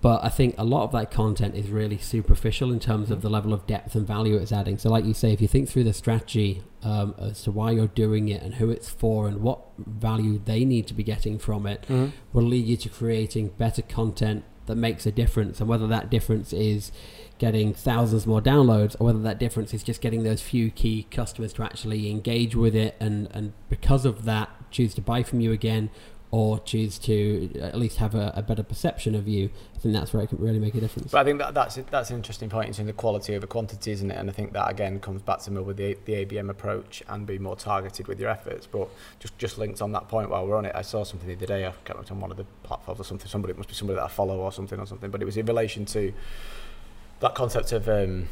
But 0.00 0.24
I 0.24 0.30
think 0.30 0.54
a 0.56 0.64
lot 0.64 0.84
of 0.84 0.92
that 0.92 1.10
content 1.10 1.54
is 1.54 1.68
really 1.68 1.98
superficial 1.98 2.72
in 2.72 2.80
terms 2.80 3.10
of 3.10 3.20
the 3.20 3.28
level 3.28 3.52
of 3.52 3.66
depth 3.66 3.94
and 3.94 4.06
value 4.06 4.36
it's 4.36 4.50
adding. 4.50 4.78
So, 4.78 4.88
like 4.88 5.04
you 5.04 5.12
say, 5.12 5.32
if 5.32 5.42
you 5.42 5.48
think 5.48 5.68
through 5.68 5.84
the 5.84 5.92
strategy 5.92 6.62
um, 6.82 7.14
as 7.18 7.42
to 7.42 7.50
why 7.50 7.72
you're 7.72 7.88
doing 7.88 8.28
it 8.28 8.42
and 8.42 8.54
who 8.54 8.70
it's 8.70 8.88
for 8.88 9.28
and 9.28 9.42
what 9.42 9.60
value 9.78 10.40
they 10.42 10.64
need 10.64 10.86
to 10.86 10.94
be 10.94 11.02
getting 11.02 11.38
from 11.38 11.66
it, 11.66 11.84
will 12.32 12.44
lead 12.44 12.66
you 12.66 12.78
to 12.78 12.88
creating 12.88 13.48
better 13.48 13.82
content 13.82 14.44
that 14.66 14.76
makes 14.76 15.04
a 15.04 15.12
difference. 15.12 15.60
And 15.60 15.68
whether 15.68 15.86
that 15.86 16.08
difference 16.08 16.54
is 16.54 16.90
getting 17.38 17.74
thousands 17.74 18.26
more 18.26 18.40
downloads 18.40 18.96
or 19.00 19.04
whether 19.06 19.18
that 19.18 19.38
difference 19.38 19.74
is 19.74 19.82
just 19.82 20.00
getting 20.00 20.22
those 20.22 20.40
few 20.40 20.70
key 20.70 21.06
customers 21.10 21.52
to 21.52 21.62
actually 21.62 22.08
engage 22.10 22.54
with 22.54 22.76
it 22.76 22.96
and 23.00 23.28
and 23.32 23.52
because 23.68 24.04
of 24.04 24.24
that 24.24 24.48
choose 24.70 24.94
to 24.94 25.00
buy 25.00 25.22
from 25.22 25.40
you 25.40 25.50
again 25.50 25.90
or 26.34 26.58
choose 26.60 26.98
to 26.98 27.48
at 27.60 27.76
least 27.78 27.98
have 27.98 28.14
a, 28.16 28.32
a 28.34 28.42
better 28.42 28.64
perception 28.64 29.14
of 29.14 29.28
you 29.28 29.48
i 29.76 29.78
think 29.78 29.94
that's 29.94 30.12
where 30.12 30.22
it 30.24 30.26
can 30.26 30.38
really 30.38 30.58
make 30.58 30.74
a 30.74 30.80
difference 30.80 31.12
But 31.12 31.18
I 31.20 31.24
think 31.24 31.38
that 31.38 31.54
that's 31.54 31.76
that's 31.90 32.10
an 32.10 32.16
interesting 32.16 32.48
point 32.50 32.66
in 32.68 32.74
terms 32.74 32.88
of 32.90 32.96
quality 32.96 33.36
over 33.36 33.46
quantity, 33.46 33.92
isn't 33.92 34.10
it? 34.10 34.16
And 34.20 34.28
I 34.28 34.32
think 34.32 34.52
that 34.54 34.68
again 34.74 34.98
comes 34.98 35.22
back 35.22 35.38
to 35.44 35.50
more 35.52 35.62
with 35.62 35.76
the, 35.76 35.96
the 36.06 36.14
ABM 36.24 36.48
approach 36.50 37.02
and 37.08 37.24
be 37.26 37.38
more 37.38 37.54
targeted 37.54 38.08
with 38.08 38.18
your 38.18 38.30
efforts. 38.30 38.66
But 38.66 38.88
just 39.20 39.36
just 39.38 39.58
linked 39.58 39.80
on 39.82 39.92
that 39.92 40.08
point 40.08 40.28
while 40.30 40.44
we're 40.46 40.56
on 40.56 40.64
it, 40.64 40.74
I 40.74 40.82
saw 40.82 41.04
something 41.04 41.28
the 41.28 41.36
other 41.36 41.46
day. 41.54 41.66
I 41.66 41.72
can't 41.84 41.98
remember 41.98 42.14
on 42.14 42.20
one 42.20 42.30
of 42.32 42.36
the 42.38 42.46
platforms 42.68 43.00
or 43.00 43.04
something. 43.04 43.28
Somebody 43.28 43.52
it 43.52 43.58
must 43.58 43.68
be 43.68 43.74
somebody 43.74 43.96
that 43.98 44.04
I 44.04 44.08
follow 44.08 44.38
or 44.40 44.50
something 44.52 44.78
or 44.80 44.86
something. 44.86 45.10
But 45.12 45.20
it 45.22 45.26
was 45.26 45.36
in 45.36 45.46
relation 45.46 45.84
to 45.96 46.12
that 47.20 47.34
concept 47.34 47.70
of 47.72 47.88
um, 47.88 48.28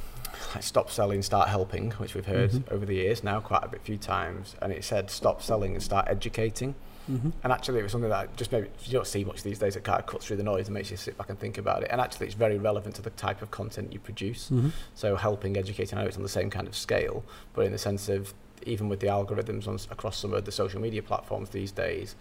like 0.55 0.65
stop 0.65 0.91
selling, 0.91 1.23
start 1.23 1.49
helping, 1.49 1.91
which 2.03 2.15
we've 2.15 2.27
heard 2.27 2.51
Mhm. 2.51 2.73
over 2.73 2.85
the 2.87 2.95
years 2.97 3.23
now 3.23 3.39
quite 3.41 3.63
a 3.65 3.69
bit, 3.69 3.83
few 3.83 3.99
times, 3.99 4.57
and 4.63 4.73
it 4.73 4.83
said 4.85 5.11
stop 5.11 5.43
selling 5.43 5.75
and 5.75 5.83
start 5.83 6.09
educating. 6.09 6.75
Mm-hmm. 7.11 7.31
And 7.43 7.53
actually, 7.53 7.81
it 7.81 7.83
was 7.83 7.93
something 7.93 8.11
that 8.11 8.37
just 8.37 8.53
maybe 8.53 8.69
you 8.85 8.93
don't 8.93 9.07
see 9.07 9.25
much 9.25 9.43
these 9.43 9.59
days. 9.59 9.77
It 9.77 9.85
kind 9.85 9.99
of 10.01 10.07
cuts 10.07 10.27
through 10.27 10.37
the 10.37 10.43
noise 10.43 10.69
and 10.69 10.75
makes 10.75 10.91
you 10.91 10.97
sit 10.97 11.19
back 11.19 11.31
and 11.31 11.39
think 11.39 11.59
about 11.59 11.83
it. 11.83 11.89
And 11.91 12.01
actually, 12.01 12.27
it's 12.27 12.35
very 12.35 12.59
relevant 12.59 12.95
to 12.97 13.03
the 13.03 13.11
type 13.11 13.43
of 13.43 13.51
content 13.51 13.93
you 13.93 13.99
produce. 13.99 14.51
Mm-hmm. 14.51 14.69
So 14.95 15.17
helping, 15.17 15.57
educating, 15.57 15.99
I 15.99 16.03
know 16.03 16.09
it's 16.09 16.17
on 16.17 16.23
the 16.23 16.29
same 16.29 16.51
kind 16.51 16.69
of 16.69 16.77
scale, 16.77 17.25
but 17.55 17.67
in 17.67 17.73
the 17.73 17.79
sense 17.79 18.09
of 18.09 18.35
even 18.65 18.89
with 18.89 19.01
the 19.01 19.09
algorithms 19.09 19.67
on, 19.67 19.79
across 19.91 20.17
some 20.17 20.33
of 20.33 20.45
the 20.45 20.53
social 20.53 20.81
media 20.81 21.03
platforms 21.03 21.51
these 21.51 21.73
days, 21.73 22.15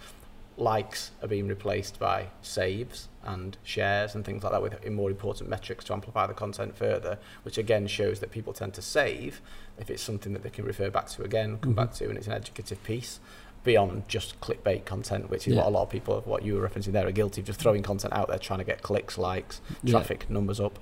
likes 0.58 1.12
are 1.22 1.28
being 1.28 1.48
replaced 1.48 1.98
by 1.98 2.28
saves 2.42 3.08
and 3.24 3.58
shares 3.64 4.16
and 4.16 4.26
things 4.26 4.44
like 4.44 4.52
that 4.52 4.62
with 4.62 4.90
more 4.90 5.10
important 5.10 5.50
metrics 5.50 5.86
to 5.86 5.94
amplify 5.94 6.28
the 6.28 6.34
content 6.34 6.76
further, 6.76 7.18
which 7.44 7.58
again 7.58 7.88
shows 7.88 8.20
that 8.20 8.32
people 8.32 8.54
tend 8.54 8.74
to 8.74 8.82
save 8.82 9.42
if 9.80 9.90
it's 9.90 10.04
something 10.04 10.34
that 10.34 10.44
they 10.44 10.50
can 10.50 10.66
refer 10.66 10.90
back 10.90 11.08
to 11.08 11.24
again, 11.24 11.58
come 11.60 11.74
Mhm. 11.74 11.78
back 11.78 11.94
to, 11.94 12.10
and 12.10 12.18
it's 12.18 12.28
an 12.28 12.34
educative 12.34 12.84
piece 12.84 13.20
beyond 13.64 14.08
just 14.08 14.40
clickbait 14.42 14.86
content, 14.86 15.30
which 15.30 15.48
is 15.48 15.54
Yeah. 15.54 15.62
what 15.62 15.68
a 15.68 15.70
lot 15.70 15.84
of 15.84 15.90
people, 15.90 16.22
what 16.26 16.44
you 16.44 16.56
were 16.56 16.68
referencing 16.68 16.94
there, 16.94 17.06
are 17.08 17.12
guilty 17.12 17.42
of 17.42 17.48
just 17.48 17.60
throwing 17.60 17.84
content 17.84 18.14
out 18.14 18.28
there 18.28 18.40
trying 18.40 18.60
to 18.60 18.66
get 18.66 18.82
clicks, 18.82 19.18
likes, 19.18 19.62
Yeah. 19.84 19.92
traffic 19.92 20.30
numbers 20.30 20.60
up. 20.60 20.80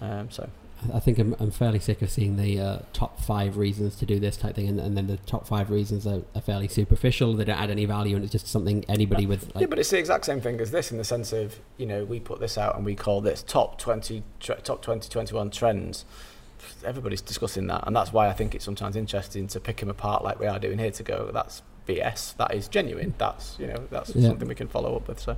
Um, 0.00 0.30
so 0.30 0.48
I 0.92 0.98
think 1.00 1.18
I'm, 1.18 1.34
I'm 1.38 1.50
fairly 1.50 1.78
sick 1.78 2.02
of 2.02 2.10
seeing 2.10 2.36
the 2.36 2.60
uh, 2.60 2.78
top 2.92 3.18
five 3.20 3.56
reasons 3.56 3.96
to 3.96 4.06
do 4.06 4.18
this 4.18 4.36
type 4.36 4.54
thing, 4.56 4.68
and, 4.68 4.78
and 4.80 4.96
then 4.96 5.06
the 5.06 5.16
top 5.18 5.46
five 5.46 5.70
reasons 5.70 6.06
are, 6.06 6.22
are 6.34 6.40
fairly 6.42 6.68
superficial. 6.68 7.32
They 7.34 7.44
don't 7.44 7.58
add 7.58 7.70
any 7.70 7.86
value, 7.86 8.16
and 8.16 8.24
it's 8.24 8.32
just 8.32 8.46
something 8.48 8.84
anybody 8.88 9.24
with 9.24 9.50
yeah, 9.56 9.66
but 9.66 9.78
it's 9.78 9.88
the 9.90 9.98
exact 9.98 10.26
same 10.26 10.40
thing 10.42 10.60
as 10.60 10.72
this 10.72 10.90
in 10.92 10.98
the 10.98 11.04
sense 11.04 11.32
of 11.32 11.58
you 11.78 11.86
know 11.86 12.04
we 12.04 12.20
put 12.20 12.38
this 12.40 12.58
out 12.58 12.76
and 12.76 12.84
we 12.84 12.94
call 12.94 13.20
this 13.22 13.42
top 13.42 13.78
twenty 13.78 14.24
tre- 14.40 14.58
top 14.62 14.82
2021 14.82 15.50
trends. 15.50 16.04
Everybody's 16.84 17.22
discussing 17.22 17.66
that, 17.68 17.86
and 17.86 17.94
that's 17.96 18.12
why 18.12 18.28
I 18.28 18.32
think 18.32 18.54
it's 18.54 18.64
sometimes 18.64 18.96
interesting 18.96 19.46
to 19.48 19.60
pick 19.60 19.78
them 19.78 19.88
apart 19.90 20.22
like 20.24 20.38
we 20.38 20.46
are 20.46 20.58
doing 20.58 20.78
here. 20.78 20.90
To 20.90 21.02
go, 21.02 21.30
that's 21.32 21.62
BS. 21.86 22.36
That 22.36 22.54
is 22.54 22.68
genuine. 22.68 23.14
That's 23.18 23.56
you 23.58 23.66
know 23.66 23.84
that's 23.90 24.14
Yeah. 24.14 24.28
something 24.28 24.48
we 24.48 24.54
can 24.54 24.68
follow 24.68 24.96
up 24.96 25.08
with. 25.08 25.20
So 25.20 25.36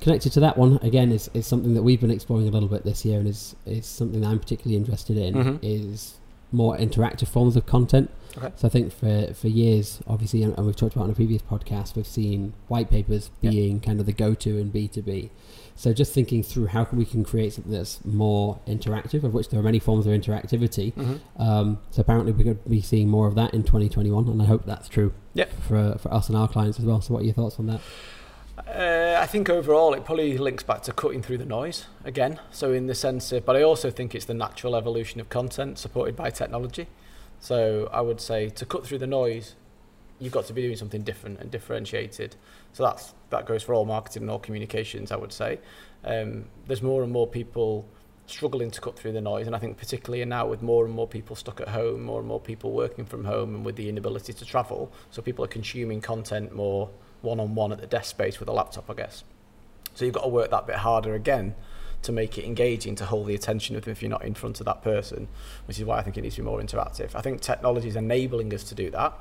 connected 0.00 0.30
to 0.32 0.40
that 0.40 0.56
one 0.58 0.78
again 0.82 1.10
is, 1.12 1.30
is 1.34 1.46
something 1.46 1.74
that 1.74 1.82
we've 1.82 2.00
been 2.00 2.10
exploring 2.10 2.46
a 2.48 2.50
little 2.50 2.68
bit 2.68 2.84
this 2.84 3.04
year, 3.04 3.18
and 3.18 3.28
is 3.28 3.56
is 3.66 3.86
something 3.86 4.20
that 4.20 4.28
I'm 4.28 4.38
particularly 4.38 4.76
interested 4.76 5.16
in. 5.16 5.34
Mhm. 5.34 5.58
Is 5.62 6.14
more 6.52 6.76
interactive 6.76 7.28
forms 7.28 7.56
of 7.56 7.66
content. 7.66 8.10
Okay. 8.38 8.52
So 8.56 8.68
I 8.68 8.70
think 8.70 8.92
for 8.92 9.32
for 9.32 9.48
years, 9.48 10.00
obviously, 10.06 10.42
and, 10.42 10.54
and 10.58 10.66
we've 10.66 10.76
talked 10.76 10.94
about 10.94 11.04
on 11.04 11.10
a 11.10 11.14
previous 11.14 11.40
podcast, 11.42 11.96
we've 11.96 12.06
seen 12.06 12.52
white 12.68 12.90
papers 12.90 13.30
being 13.40 13.80
kind 13.80 13.98
of 13.98 14.04
the 14.06 14.12
go-to 14.12 14.58
in 14.58 14.68
B 14.70 14.88
two 14.88 15.00
B. 15.02 15.30
So 15.74 15.92
just 15.92 16.12
thinking 16.14 16.42
through 16.42 16.66
how 16.66 16.84
can 16.84 16.98
we 16.98 17.04
can 17.04 17.22
create 17.24 17.52
something 17.54 17.72
that's 17.72 18.02
more 18.04 18.58
interactive, 18.66 19.24
of 19.24 19.32
which 19.34 19.48
there 19.50 19.60
are 19.60 19.62
many 19.62 19.78
forms 19.78 20.06
of 20.06 20.12
interactivity. 20.12 20.92
Um, 21.38 21.78
so 21.90 22.00
apparently 22.00 22.32
we're 22.32 22.44
going 22.44 22.58
to 22.62 22.68
be 22.68 22.80
seeing 22.80 23.08
more 23.08 23.26
of 23.26 23.34
that 23.36 23.52
in 23.54 23.62
2021, 23.62 24.28
and 24.28 24.40
I 24.42 24.46
hope 24.46 24.64
that's 24.66 24.88
true 24.88 25.12
Yep. 25.34 25.52
for 25.60 25.96
for 25.98 26.12
us 26.12 26.28
and 26.28 26.36
our 26.36 26.48
clients 26.48 26.78
as 26.78 26.84
well. 26.84 27.00
So 27.00 27.14
what 27.14 27.22
are 27.22 27.26
your 27.26 27.34
thoughts 27.34 27.58
on 27.58 27.66
that? 27.68 27.80
Uh, 28.66 29.16
I 29.18 29.26
think 29.26 29.48
overall 29.48 29.94
it 29.94 30.04
probably 30.04 30.36
links 30.38 30.64
back 30.64 30.82
to 30.82 30.92
cutting 30.92 31.22
through 31.22 31.38
the 31.38 31.46
noise 31.46 31.86
again. 32.04 32.40
So 32.50 32.72
in 32.72 32.86
the 32.86 32.94
sense 32.94 33.30
of, 33.30 33.44
but 33.44 33.54
I 33.54 33.62
also 33.62 33.90
think 33.90 34.14
it's 34.14 34.24
the 34.24 34.34
natural 34.34 34.74
evolution 34.74 35.20
of 35.20 35.28
content 35.28 35.78
supported 35.78 36.16
by 36.16 36.30
technology. 36.30 36.88
So 37.38 37.88
I 37.92 38.00
would 38.00 38.20
say 38.20 38.48
to 38.48 38.66
cut 38.66 38.84
through 38.84 38.98
the 38.98 39.06
noise, 39.06 39.54
you've 40.18 40.32
got 40.32 40.46
to 40.46 40.52
be 40.52 40.62
doing 40.62 40.76
something 40.76 41.02
different 41.02 41.38
and 41.40 41.50
differentiated. 41.50 42.34
So 42.72 42.82
that's 42.82 43.14
that 43.30 43.46
goes 43.46 43.62
for 43.62 43.74
all 43.74 43.84
marketing 43.84 44.22
and 44.22 44.30
all 44.30 44.40
communications. 44.40 45.12
I 45.12 45.16
would 45.16 45.32
say 45.32 45.60
um, 46.04 46.46
there's 46.66 46.82
more 46.82 47.02
and 47.02 47.12
more 47.12 47.26
people 47.26 47.86
struggling 48.26 48.72
to 48.72 48.80
cut 48.80 48.98
through 48.98 49.12
the 49.12 49.20
noise, 49.20 49.46
and 49.46 49.54
I 49.54 49.60
think 49.60 49.76
particularly 49.76 50.24
now 50.24 50.46
with 50.46 50.60
more 50.60 50.84
and 50.84 50.92
more 50.92 51.06
people 51.06 51.36
stuck 51.36 51.60
at 51.60 51.68
home, 51.68 52.02
more 52.02 52.18
and 52.18 52.26
more 52.26 52.40
people 52.40 52.72
working 52.72 53.04
from 53.04 53.24
home, 53.24 53.54
and 53.54 53.64
with 53.64 53.76
the 53.76 53.88
inability 53.88 54.32
to 54.32 54.44
travel, 54.44 54.92
so 55.10 55.22
people 55.22 55.44
are 55.44 55.48
consuming 55.48 56.00
content 56.00 56.52
more 56.52 56.90
one-on-one 57.22 57.72
at 57.72 57.80
the 57.80 57.86
desk 57.86 58.10
space 58.10 58.38
with 58.40 58.48
a 58.48 58.52
laptop, 58.52 58.90
I 58.90 58.94
guess. 58.94 59.24
So 59.94 60.04
you've 60.04 60.14
got 60.14 60.22
to 60.22 60.28
work 60.28 60.50
that 60.50 60.66
bit 60.66 60.76
harder 60.76 61.14
again 61.14 61.54
to 62.02 62.12
make 62.12 62.38
it 62.38 62.44
engaging, 62.44 62.94
to 62.96 63.06
hold 63.06 63.26
the 63.26 63.34
attention 63.34 63.74
of 63.76 63.84
them 63.84 63.92
if 63.92 64.02
you're 64.02 64.10
not 64.10 64.24
in 64.24 64.34
front 64.34 64.60
of 64.60 64.66
that 64.66 64.82
person, 64.82 65.28
which 65.66 65.78
is 65.78 65.84
why 65.84 65.98
I 65.98 66.02
think 66.02 66.16
it 66.18 66.22
needs 66.22 66.36
to 66.36 66.42
be 66.42 66.46
more 66.46 66.60
interactive. 66.60 67.14
I 67.14 67.20
think 67.22 67.40
technology 67.40 67.88
is 67.88 67.96
enabling 67.96 68.52
us 68.54 68.62
to 68.64 68.74
do 68.74 68.90
that, 68.90 69.18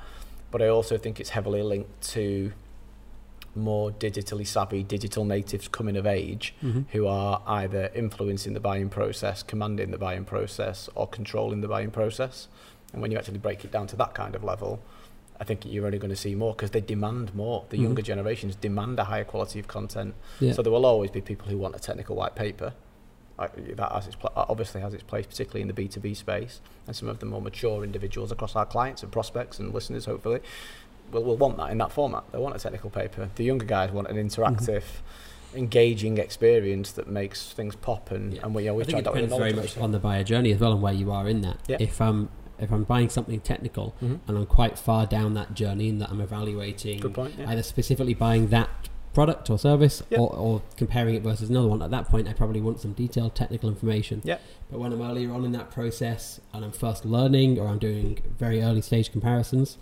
but 0.51 0.61
I 0.61 0.67
also 0.67 0.97
think 0.97 1.19
it's 1.19 1.29
heavily 1.29 1.63
linked 1.63 2.01
to 2.13 2.51
more 3.55 3.89
digitally 3.91 4.45
savvy 4.45 4.83
digital 4.83 5.23
natives 5.23 5.69
coming 5.69 5.95
of 5.95 6.05
age 6.05 6.53
Mm-hmm. 6.61 6.81
who 6.91 7.07
are 7.07 7.41
either 7.47 7.89
influencing 7.95 8.53
the 8.53 8.59
buying 8.59 8.89
process, 8.89 9.41
commanding 9.41 9.91
the 9.91 9.97
buying 9.97 10.25
process, 10.25 10.89
or 10.93 11.07
controlling 11.07 11.61
the 11.61 11.69
buying 11.69 11.89
process. 11.89 12.49
And 12.91 13.01
when 13.01 13.11
you 13.11 13.17
actually 13.17 13.37
break 13.37 13.63
it 13.63 13.71
down 13.71 13.87
to 13.87 13.95
that 13.95 14.13
kind 14.13 14.35
of 14.35 14.43
level, 14.43 14.81
I 15.39 15.44
think 15.44 15.65
you're 15.65 15.86
only 15.86 15.98
going 15.98 16.10
to 16.12 16.15
see 16.15 16.34
more 16.36 16.54
because 16.54 16.72
they 16.72 16.82
demand 16.82 17.36
more. 17.36 17.65
The 17.70 17.77
Mhm. 17.77 17.82
younger 17.84 18.01
generations 18.01 18.56
demand 18.56 19.00
a 19.00 19.04
higher 19.06 19.24
quality 19.25 19.60
of 19.60 19.68
content. 19.68 20.13
Yeah. 20.39 20.54
So 20.54 20.62
there 20.62 20.72
will 20.72 20.86
always 20.86 21.12
be 21.12 21.22
people 21.22 21.48
who 21.50 21.58
want 21.58 21.75
a 21.75 21.80
technical 21.80 22.15
white 22.15 22.36
paper. 22.36 22.74
I- 23.38 23.50
That 23.75 23.92
has 23.92 24.08
its 24.08 24.15
pla- 24.15 24.32
obviously 24.36 24.80
has 24.80 24.94
its 24.94 25.04
place, 25.04 25.25
particularly 25.25 25.62
in 25.62 25.68
the 25.68 25.74
B2B 25.74 26.13
space, 26.15 26.62
and 26.88 26.96
some 26.96 27.10
of 27.10 27.20
the 27.20 27.25
more 27.25 27.42
mature 27.42 27.84
individuals 27.84 28.32
across 28.32 28.56
our 28.56 28.65
clients 28.65 29.04
and 29.04 29.12
prospects 29.12 29.60
and 29.60 29.74
listeners, 29.74 30.06
hopefully, 30.06 30.39
will, 31.12 31.24
will 31.24 31.36
want 31.36 31.58
that 31.58 31.70
in 31.70 31.77
that 31.80 31.92
format. 31.92 32.24
They 32.32 32.38
want 32.38 32.56
a 32.56 32.60
technical 32.60 32.89
paper. 32.89 33.30
The 33.36 33.44
younger 33.44 33.65
guys 33.65 33.92
want 33.92 34.08
an 34.08 34.15
interactive, 34.15 34.84
engaging 35.54 36.18
experience 36.18 36.92
that 36.94 37.08
makes 37.08 37.51
things 37.51 37.75
pop, 37.75 38.12
and, 38.12 38.34
Yeah. 38.34 38.42
and 38.44 38.56
we 38.56 38.68
always 38.70 38.88
I 38.88 38.92
try 38.92 38.98
think 39.01 39.08
it 39.08 39.12
depends 39.13 39.36
very 39.38 39.54
much 39.54 39.77
on 39.77 39.92
the 39.92 40.00
buyer 40.00 40.24
journey 40.24 40.51
as 40.51 40.60
well 40.60 40.72
and 40.74 40.82
where 40.82 40.94
you 40.94 41.12
are 41.12 41.27
in 41.27 41.42
that. 41.42 41.58
Yeah. 41.68 41.77
If 41.80 42.01
I'm 42.01 42.30
if 42.59 42.71
I'm 42.71 42.83
buying 42.83 43.09
something 43.09 43.39
technical 43.41 43.95
Mhm. 44.01 44.19
and 44.27 44.38
I'm 44.38 44.45
quite 44.45 44.77
far 44.77 45.05
down 45.05 45.33
that 45.35 45.53
journey 45.53 45.89
and 45.89 46.01
that 46.01 46.09
I'm 46.09 46.21
evaluating 46.21 47.00
point. 47.13 47.35
Yeah. 47.38 47.50
either 47.50 47.63
specifically 47.63 48.13
buying 48.13 48.47
that 48.50 48.69
product 49.13 49.50
or 49.50 49.57
service 49.57 50.03
Yeah. 50.09 50.19
or, 50.19 50.35
or 50.35 50.62
comparing 50.75 51.15
it 51.15 51.24
versus 51.24 51.50
another 51.50 51.67
one, 51.69 51.81
at 51.81 51.89
that 51.91 52.09
point 52.09 52.27
I 52.27 52.33
probably 52.33 52.59
want 52.62 52.79
some 52.81 52.91
detailed 52.93 53.33
technical 53.35 53.69
information. 53.69 54.21
Yeah. 54.25 54.38
But 54.69 54.79
when 54.79 54.91
I'm 54.91 55.01
earlier 55.01 55.31
on 55.31 55.45
in 55.45 55.51
that 55.53 55.71
process 55.71 56.41
and 56.53 56.65
I'm 56.65 56.71
first 56.71 57.05
learning 57.05 57.57
or 57.59 57.67
I'm 57.67 57.79
doing 57.79 58.19
very 58.38 58.62
early 58.62 58.81
stage 58.81 59.12
comparisons, 59.12 59.77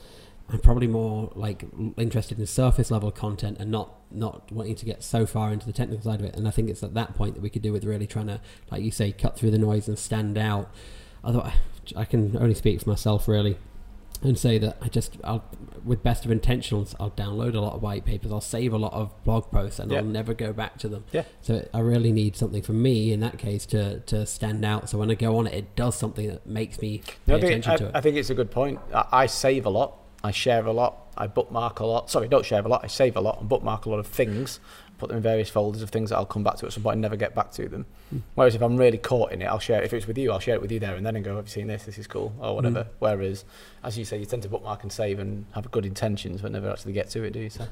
I'm 0.49 0.59
probably 0.59 0.87
more 0.87 1.31
like 1.35 1.65
interested 1.97 2.37
in 2.37 2.45
surface 2.45 2.91
level 2.91 3.09
content 3.11 3.57
and 3.59 3.71
not 3.71 3.95
not 4.11 4.51
wanting 4.51 4.75
to 4.75 4.85
get 4.85 5.01
so 5.01 5.25
far 5.25 5.51
into 5.51 5.65
the 5.65 5.73
technical 5.73 6.03
side 6.03 6.19
of 6.19 6.25
it. 6.27 6.35
And 6.35 6.47
I 6.47 6.51
think 6.51 6.69
it's 6.69 6.83
at 6.83 6.93
that 6.93 7.15
point 7.15 7.33
that 7.33 7.41
we 7.41 7.49
could 7.49 7.63
do 7.63 7.71
with 7.73 7.83
really 7.85 8.05
trying 8.05 8.27
to, 8.27 8.39
like 8.69 8.83
you 8.83 8.91
say, 8.91 9.11
cut 9.11 9.35
through 9.35 9.49
the 9.49 9.57
noise 9.57 9.87
and 9.87 9.97
stand 9.97 10.37
out. 10.37 10.69
Although 11.23 11.41
I, 11.41 11.53
I 11.95 12.05
can 12.05 12.37
only 12.37 12.55
speak 12.55 12.81
for 12.81 12.89
myself 12.89 13.27
really, 13.27 13.57
and 14.21 14.37
say 14.39 14.57
that 14.57 14.77
I 14.81 14.87
just, 14.87 15.17
I'll, 15.23 15.43
with 15.83 16.01
best 16.01 16.23
of 16.23 16.31
intentions, 16.31 16.95
I'll 16.97 17.11
download 17.11 17.55
a 17.55 17.59
lot 17.59 17.73
of 17.73 17.81
white 17.81 18.05
papers, 18.05 18.31
I'll 18.31 18.39
save 18.39 18.71
a 18.71 18.77
lot 18.77 18.93
of 18.93 19.11
blog 19.25 19.51
posts, 19.51 19.79
and 19.79 19.91
Yeah. 19.91 19.97
I'll 19.97 20.05
never 20.05 20.33
go 20.33 20.53
back 20.53 20.77
to 20.79 20.87
them. 20.87 21.03
Yeah. 21.11 21.23
So 21.41 21.67
I 21.73 21.79
really 21.79 22.13
need 22.13 22.37
something 22.37 22.61
for 22.61 22.71
me 22.71 23.11
in 23.11 23.19
that 23.19 23.37
case 23.37 23.65
to 23.67 23.99
to 24.01 24.25
stand 24.25 24.63
out. 24.63 24.89
So 24.89 24.97
when 24.97 25.11
I 25.11 25.15
go 25.15 25.37
on 25.37 25.47
it, 25.47 25.53
it 25.53 25.75
does 25.75 25.95
something 25.97 26.27
that 26.27 26.45
makes 26.47 26.79
me 26.81 26.99
pay 26.99 27.13
No, 27.27 27.35
I, 27.35 27.39
think, 27.41 27.49
attention 27.51 27.71
I, 27.73 27.75
to 27.77 27.85
it. 27.87 27.91
I 27.95 28.01
think 28.01 28.15
it's 28.17 28.29
a 28.29 28.35
good 28.35 28.51
point. 28.51 28.79
I, 28.93 29.05
I 29.11 29.25
save 29.25 29.65
a 29.65 29.69
lot. 29.69 29.99
I 30.23 30.31
share 30.31 30.65
a 30.65 30.71
lot. 30.71 30.97
I 31.17 31.27
bookmark 31.27 31.79
a 31.79 31.85
lot. 31.85 32.09
Sorry, 32.09 32.27
don't 32.27 32.45
share 32.45 32.61
a 32.61 32.67
lot. 32.67 32.81
I 32.83 32.87
save 32.87 33.17
a 33.17 33.21
lot 33.21 33.39
and 33.39 33.49
bookmark 33.49 33.85
a 33.85 33.89
lot 33.89 33.99
of 33.99 34.07
things. 34.07 34.59
Put 34.97 35.09
them 35.09 35.17
in 35.17 35.23
various 35.23 35.49
folders 35.49 35.81
of 35.81 35.89
things 35.89 36.11
that 36.11 36.15
I'll 36.15 36.25
come 36.25 36.43
back 36.43 36.55
to 36.57 36.65
at 36.65 36.71
some 36.71 36.81
point 36.83 36.93
and 36.93 37.01
never 37.01 37.17
get 37.17 37.35
back 37.35 37.51
to 37.53 37.67
them. 37.67 37.85
Hmm. 38.09 38.19
Whereas 38.35 38.55
if 38.55 38.61
I'm 38.61 38.77
really 38.77 38.97
caught 38.97 39.33
in 39.33 39.41
it, 39.41 39.45
I'll 39.45 39.59
share. 39.59 39.81
it. 39.81 39.85
If 39.85 39.93
it's 39.93 40.07
with 40.07 40.17
you, 40.17 40.31
I'll 40.31 40.39
share 40.39 40.55
it 40.55 40.61
with 40.61 40.71
you 40.71 40.79
there 40.79 40.95
and 40.95 41.05
then 41.05 41.15
and 41.17 41.25
go, 41.25 41.35
"Have 41.35 41.45
you 41.45 41.51
seen 41.51 41.67
this? 41.67 41.83
This 41.83 41.97
is 41.97 42.07
cool," 42.07 42.31
or 42.39 42.55
whatever. 42.55 42.83
Mm. 42.85 42.87
Whereas, 42.99 43.43
as 43.83 43.97
you 43.97 44.05
say, 44.05 44.17
you 44.17 44.25
tend 44.25 44.43
to 44.43 44.49
bookmark 44.49 44.83
and 44.83 44.91
save 44.91 45.19
and 45.19 45.45
have 45.55 45.69
good 45.71 45.85
intentions, 45.85 46.41
but 46.41 46.51
never 46.53 46.69
actually 46.71 46.93
get 46.93 47.09
to 47.11 47.23
it, 47.23 47.31
do 47.31 47.39
you? 47.41 47.49
So. 47.49 47.63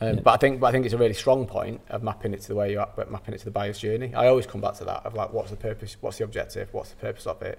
Um, 0.00 0.16
Yeah. 0.16 0.20
But 0.22 0.30
I 0.32 0.36
think, 0.36 0.60
but 0.60 0.66
I 0.68 0.72
think 0.72 0.84
it's 0.84 0.94
a 0.94 0.98
really 0.98 1.14
strong 1.14 1.46
point 1.46 1.80
of 1.90 2.02
mapping 2.02 2.32
it 2.32 2.42
to 2.42 2.48
the 2.48 2.54
way 2.54 2.70
you're 2.72 2.82
at, 2.82 2.94
but 2.96 3.10
mapping 3.10 3.34
it 3.34 3.38
to 3.38 3.44
the 3.44 3.50
buyer's 3.50 3.78
journey. 3.78 4.14
I 4.14 4.28
always 4.28 4.46
come 4.46 4.60
back 4.60 4.74
to 4.74 4.84
that 4.84 5.04
of 5.04 5.14
like, 5.14 5.32
what's 5.32 5.50
the 5.50 5.56
purpose? 5.56 5.96
What's 6.00 6.18
the 6.18 6.24
objective? 6.24 6.68
What's 6.72 6.90
the 6.90 6.96
purpose 6.96 7.26
of 7.26 7.42
it? 7.42 7.58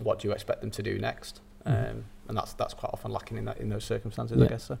What 0.00 0.18
do 0.18 0.28
you 0.28 0.32
expect 0.34 0.60
them 0.62 0.70
to 0.72 0.82
do 0.82 0.98
next? 0.98 1.40
Mhm. 1.66 1.90
Um, 1.90 2.04
and 2.28 2.36
that's 2.36 2.52
that's 2.54 2.74
quite 2.74 2.90
often 2.92 3.10
lacking 3.10 3.38
in 3.38 3.44
that 3.46 3.58
in 3.58 3.68
those 3.68 3.84
circumstances, 3.84 4.38
Yeah. 4.38 4.44
I 4.44 4.48
guess. 4.48 4.64
So. 4.64 4.78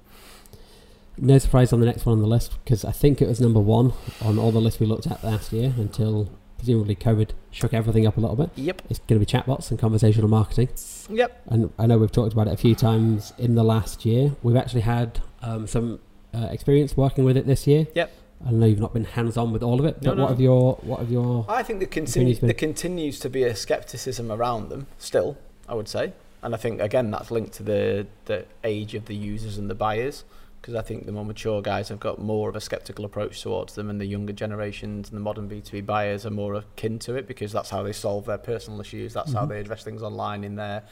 No 1.18 1.36
surprise 1.38 1.72
on 1.72 1.80
the 1.80 1.86
next 1.86 2.06
one 2.06 2.14
on 2.14 2.20
the 2.22 2.26
list 2.28 2.56
because 2.64 2.84
I 2.84 2.92
think 2.92 3.20
it 3.20 3.28
was 3.28 3.40
number 3.40 3.60
one 3.60 3.92
on 4.24 4.38
all 4.38 4.50
the 4.50 4.60
lists 4.60 4.80
we 4.80 4.86
looked 4.86 5.06
at 5.06 5.22
last 5.22 5.52
year 5.52 5.74
until 5.76 6.30
presumably 6.56 6.94
COVID 6.94 7.30
shook 7.50 7.74
everything 7.74 8.06
up 8.06 8.16
a 8.16 8.20
little 8.20 8.36
bit. 8.36 8.50
Yep. 8.56 8.82
It's 8.88 9.00
going 9.00 9.20
to 9.20 9.26
be 9.26 9.30
chatbots 9.30 9.70
and 9.70 9.78
conversational 9.78 10.28
marketing. 10.28 10.70
Yep. 11.10 11.42
And 11.46 11.72
I 11.78 11.86
know 11.86 11.98
we've 11.98 12.10
talked 12.10 12.32
about 12.32 12.46
it 12.46 12.54
a 12.54 12.56
few 12.56 12.74
times 12.74 13.32
in 13.36 13.56
the 13.56 13.64
last 13.64 14.06
year. 14.06 14.36
We've 14.42 14.56
actually 14.56 14.82
had 14.82 15.20
um, 15.42 15.66
some 15.66 15.98
uh, 16.32 16.48
experience 16.50 16.96
working 16.96 17.24
with 17.24 17.36
it 17.36 17.46
this 17.46 17.66
year. 17.66 17.88
Yep. 17.94 18.10
I 18.46 18.50
know 18.50 18.66
you've 18.66 18.80
not 18.80 18.92
been 18.92 19.04
hands 19.04 19.36
on 19.36 19.52
with 19.52 19.62
all 19.62 19.78
of 19.80 19.86
it, 19.86 19.96
but 20.02 20.04
no, 20.04 20.10
what 20.10 20.16
no. 20.16 20.26
have 20.28 20.40
your 20.40 20.74
what 20.82 20.98
have 21.00 21.10
your 21.10 21.44
I 21.48 21.62
think 21.62 21.78
there, 21.78 21.88
Continues 21.88 22.38
continue, 22.38 22.52
there 22.52 22.58
continues 22.58 23.20
to 23.20 23.30
be 23.30 23.44
a 23.44 23.54
scepticism 23.54 24.32
around 24.32 24.68
them 24.68 24.86
still, 24.98 25.36
I 25.68 25.74
would 25.74 25.88
say. 25.88 26.12
And 26.42 26.54
I 26.54 26.58
think, 26.58 26.80
again, 26.80 27.10
that's 27.10 27.30
linked 27.30 27.52
to 27.54 27.62
the, 27.62 28.06
the 28.24 28.46
age 28.64 28.94
of 28.94 29.06
the 29.06 29.14
users 29.14 29.58
and 29.58 29.70
the 29.70 29.74
buyers. 29.74 30.24
because 30.62 30.76
I 30.76 30.82
think 30.82 31.06
the 31.06 31.12
more 31.12 31.24
mature 31.24 31.60
guys 31.60 31.88
have 31.88 31.98
got 31.98 32.20
more 32.20 32.48
of 32.48 32.54
a 32.54 32.60
skeptical 32.60 33.04
approach 33.04 33.42
towards 33.42 33.74
them, 33.74 33.90
and 33.90 34.00
the 34.00 34.06
younger 34.06 34.32
generations 34.32 35.08
and 35.08 35.16
the 35.16 35.20
modern 35.20 35.48
B2B 35.48 35.84
buyers 35.84 36.24
are 36.24 36.30
more 36.30 36.54
akin 36.54 37.00
to 37.00 37.16
it 37.16 37.26
because 37.26 37.50
that's 37.52 37.70
how 37.70 37.82
they 37.82 37.92
solve 37.92 38.26
their 38.26 38.38
personal 38.38 38.80
issues. 38.80 39.12
That's 39.12 39.30
mm-hmm. 39.30 39.38
how 39.38 39.46
they 39.46 39.58
address 39.58 39.82
things 39.82 40.02
online 40.02 40.44
in 40.44 40.54
their 40.54 40.84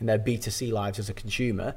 in 0.00 0.06
their 0.06 0.18
B2C 0.18 0.72
lives 0.72 0.98
as 0.98 1.10
a 1.10 1.14
consumer. 1.14 1.74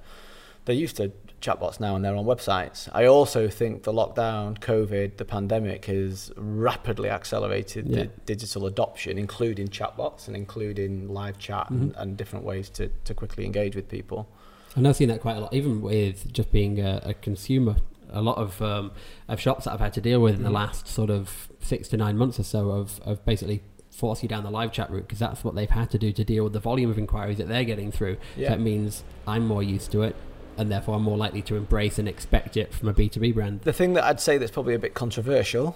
They're 0.65 0.75
used 0.75 0.97
to 0.97 1.11
chatbots 1.41 1.79
now 1.79 1.95
and 1.95 2.05
they're 2.05 2.15
on 2.15 2.25
websites. 2.25 2.87
I 2.93 3.05
also 3.05 3.49
think 3.49 3.83
the 3.83 3.91
lockdown, 3.91 4.59
COVID, 4.59 5.17
the 5.17 5.25
pandemic 5.25 5.85
has 5.85 6.31
rapidly 6.37 7.09
accelerated 7.09 7.87
yeah. 7.87 7.95
the 7.95 8.05
digital 8.25 8.65
adoption, 8.67 9.17
including 9.17 9.67
chatbots 9.67 10.27
and 10.27 10.35
including 10.35 11.09
live 11.09 11.37
chat 11.39 11.65
mm-hmm. 11.65 11.81
and, 11.81 11.95
and 11.97 12.17
different 12.17 12.45
ways 12.45 12.69
to, 12.69 12.89
to 13.05 13.13
quickly 13.13 13.45
engage 13.45 13.75
with 13.75 13.89
people. 13.89 14.29
And 14.75 14.87
I've 14.87 14.95
seen 14.95 15.09
that 15.09 15.19
quite 15.19 15.35
a 15.35 15.41
lot, 15.41 15.53
even 15.53 15.81
with 15.81 16.31
just 16.31 16.51
being 16.51 16.79
a, 16.79 17.01
a 17.03 17.13
consumer. 17.15 17.75
A 18.13 18.21
lot 18.21 18.37
of 18.37 18.61
um, 18.61 18.91
of 19.29 19.39
shops 19.39 19.63
that 19.63 19.71
I've 19.71 19.79
had 19.79 19.93
to 19.93 20.01
deal 20.01 20.19
with 20.19 20.35
in 20.35 20.43
the 20.43 20.49
mm. 20.49 20.55
last 20.55 20.85
sort 20.85 21.09
of 21.09 21.47
six 21.61 21.87
to 21.89 21.97
nine 21.97 22.17
months 22.17 22.41
or 22.41 22.43
so 22.43 22.71
of, 22.71 22.99
of 23.05 23.23
basically 23.23 23.63
force 23.89 24.21
you 24.21 24.27
down 24.27 24.43
the 24.43 24.51
live 24.51 24.73
chat 24.73 24.91
route 24.91 25.03
because 25.03 25.19
that's 25.19 25.45
what 25.45 25.55
they've 25.55 25.69
had 25.69 25.89
to 25.91 25.97
do 25.97 26.11
to 26.11 26.25
deal 26.25 26.43
with 26.43 26.51
the 26.51 26.59
volume 26.59 26.91
of 26.91 26.97
inquiries 26.97 27.37
that 27.37 27.47
they're 27.47 27.63
getting 27.63 27.89
through. 27.89 28.17
Yeah. 28.35 28.49
So 28.49 28.55
that 28.55 28.59
means 28.59 29.05
I'm 29.25 29.47
more 29.47 29.63
used 29.63 29.93
to 29.93 30.01
it 30.01 30.17
and 30.58 30.72
therefore 30.72 30.96
I'm 30.96 31.03
more 31.03 31.17
likely 31.17 31.41
to 31.43 31.55
embrace 31.55 32.00
and 32.00 32.08
expect 32.08 32.58
it 32.58 32.74
from 32.74 32.89
a 32.89 32.93
B2B 32.93 33.34
brand. 33.34 33.62
The 33.62 33.74
thing 33.74 33.93
that 33.93 34.03
I'd 34.03 34.20
say 34.20 34.38
that's 34.38 34.51
probably 34.51 34.74
a 34.74 34.79
bit 34.79 34.93
controversial 34.93 35.75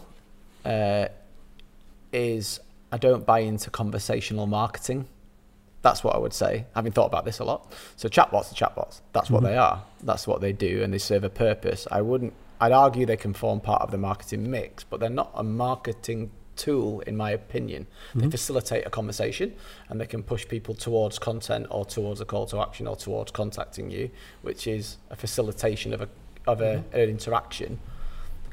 uh, 0.64 1.08
is 2.12 2.60
I 2.92 2.98
don't 2.98 3.26
buy 3.26 3.40
into 3.40 3.70
conversational 3.70 4.48
marketing. 4.48 5.08
That's 5.82 6.04
what 6.04 6.16
I 6.16 6.18
would 6.18 6.34
say, 6.34 6.66
having 6.74 6.92
thought 6.92 7.08
about 7.08 7.26
this 7.26 7.40
a 7.40 7.44
lot. 7.44 7.72
So 7.96 8.10
chatbots 8.10 8.52
are 8.52 8.56
chatbots. 8.56 9.02
That's 9.14 9.30
what 9.30 9.44
mm-hmm. 9.44 9.52
they 9.52 9.58
are. 9.58 9.84
That's 10.02 10.26
what 10.26 10.42
they 10.42 10.52
do, 10.52 10.82
and 10.82 10.92
they 10.92 10.98
serve 10.98 11.24
a 11.24 11.30
purpose. 11.30 11.88
I 11.92 12.02
wouldn't. 12.02 12.34
I'd 12.60 12.72
argue 12.72 13.06
they 13.06 13.18
can 13.18 13.34
form 13.34 13.60
part 13.60 13.82
of 13.82 13.92
the 13.92 13.98
marketing 13.98 14.50
mix, 14.50 14.84
but 14.84 15.00
they're 15.00 15.10
not 15.10 15.32
a 15.36 15.44
marketing 15.44 16.32
tool, 16.56 17.02
in 17.02 17.16
my 17.18 17.32
opinion. 17.32 17.88
Mm-hmm. 18.10 18.20
They 18.20 18.30
facilitate 18.30 18.86
a 18.86 18.90
conversation 18.90 19.54
and 19.90 20.00
they 20.00 20.06
can 20.06 20.24
push 20.24 20.48
people 20.48 20.76
towards 20.76 21.20
content 21.20 21.68
or 21.70 21.86
towards 21.86 22.22
a 22.22 22.26
call 22.26 22.46
to 22.48 22.60
action 22.62 22.88
or 22.88 22.96
towards 22.96 23.32
contacting 23.32 23.92
you, 23.92 24.10
which 24.42 24.68
is 24.68 24.98
a 25.10 25.16
facilitation 25.16 25.94
of 25.94 26.02
a 26.02 26.10
of 26.48 26.62
a, 26.62 26.76
mm-hmm. 26.76 26.96
an 26.96 27.10
interaction. 27.10 27.80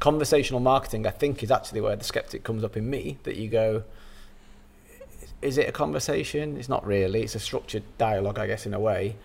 Conversational 0.00 0.60
marketing, 0.60 1.06
I 1.06 1.10
think, 1.10 1.42
is 1.42 1.50
actually 1.50 1.80
where 1.80 1.94
the 1.94 2.04
skeptic 2.04 2.42
comes 2.42 2.64
up 2.64 2.76
in 2.76 2.88
me. 2.88 3.18
That 3.24 3.36
you 3.36 3.48
go, 3.48 3.84
is 5.42 5.58
it 5.58 5.68
a 5.68 5.72
conversation? 5.72 6.56
It's 6.56 6.68
not 6.68 6.86
really. 6.86 7.22
It's 7.22 7.34
a 7.34 7.40
structured 7.40 7.84
dialogue, 7.98 8.38
I 8.38 8.46
guess, 8.46 8.66
in 8.66 8.74
a 8.74 8.80
way. 8.80 9.16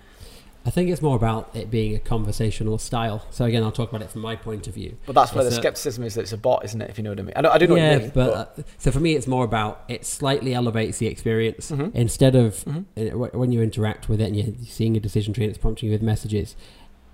I 0.68 0.70
think 0.70 0.90
it's 0.90 1.02
more 1.02 1.16
about 1.16 1.50
it 1.56 1.72
being 1.72 1.96
a 1.96 2.00
conversational 2.00 2.78
style. 2.78 3.26
So 3.30 3.46
again, 3.46 3.64
I'll 3.64 3.72
talk 3.72 3.88
about 3.88 4.02
it 4.02 4.12
from 4.12 4.20
my 4.20 4.36
point 4.36 4.68
of 4.68 4.74
view. 4.74 4.98
But 5.06 5.16
that's 5.16 5.34
where 5.34 5.46
the 5.46 5.52
skepticism 5.52 6.04
is 6.04 6.16
that 6.16 6.22
it's 6.24 6.34
a 6.34 6.38
bot, 6.38 6.66
isn't 6.66 6.82
it? 6.82 6.90
If 6.90 6.98
you 6.98 7.06
know 7.06 7.12
what 7.12 7.20
I 7.20 7.24
mean. 7.24 7.34
I, 7.38 7.42
don't, 7.42 7.56
I 7.56 7.58
do 7.58 7.68
know 7.68 7.76
yeah, 7.76 7.88
what 7.88 7.94
you 7.94 8.00
mean. 8.02 8.12
But, 8.14 8.56
but. 8.58 8.64
Uh, 8.66 8.68
so 8.78 8.92
for 8.92 9.00
me, 9.00 9.16
it's 9.16 9.28
more 9.28 9.46
about 9.46 9.86
it 9.88 10.06
slightly 10.06 10.54
elevates 10.54 10.98
the 10.98 11.08
experience 11.08 11.72
mm-hmm. 11.72 11.96
instead 11.96 12.36
of 12.36 12.66
mm-hmm. 12.66 13.24
uh, 13.24 13.30
when 13.30 13.54
you 13.54 13.62
interact 13.62 14.10
with 14.10 14.20
it 14.20 14.26
and 14.26 14.36
you're 14.36 14.54
seeing 14.66 14.98
a 14.98 15.00
decision 15.00 15.34
tree 15.34 15.46
and 15.46 15.52
it's 15.52 15.58
prompting 15.58 15.88
you 15.88 15.94
with 15.94 16.02
messages. 16.02 16.58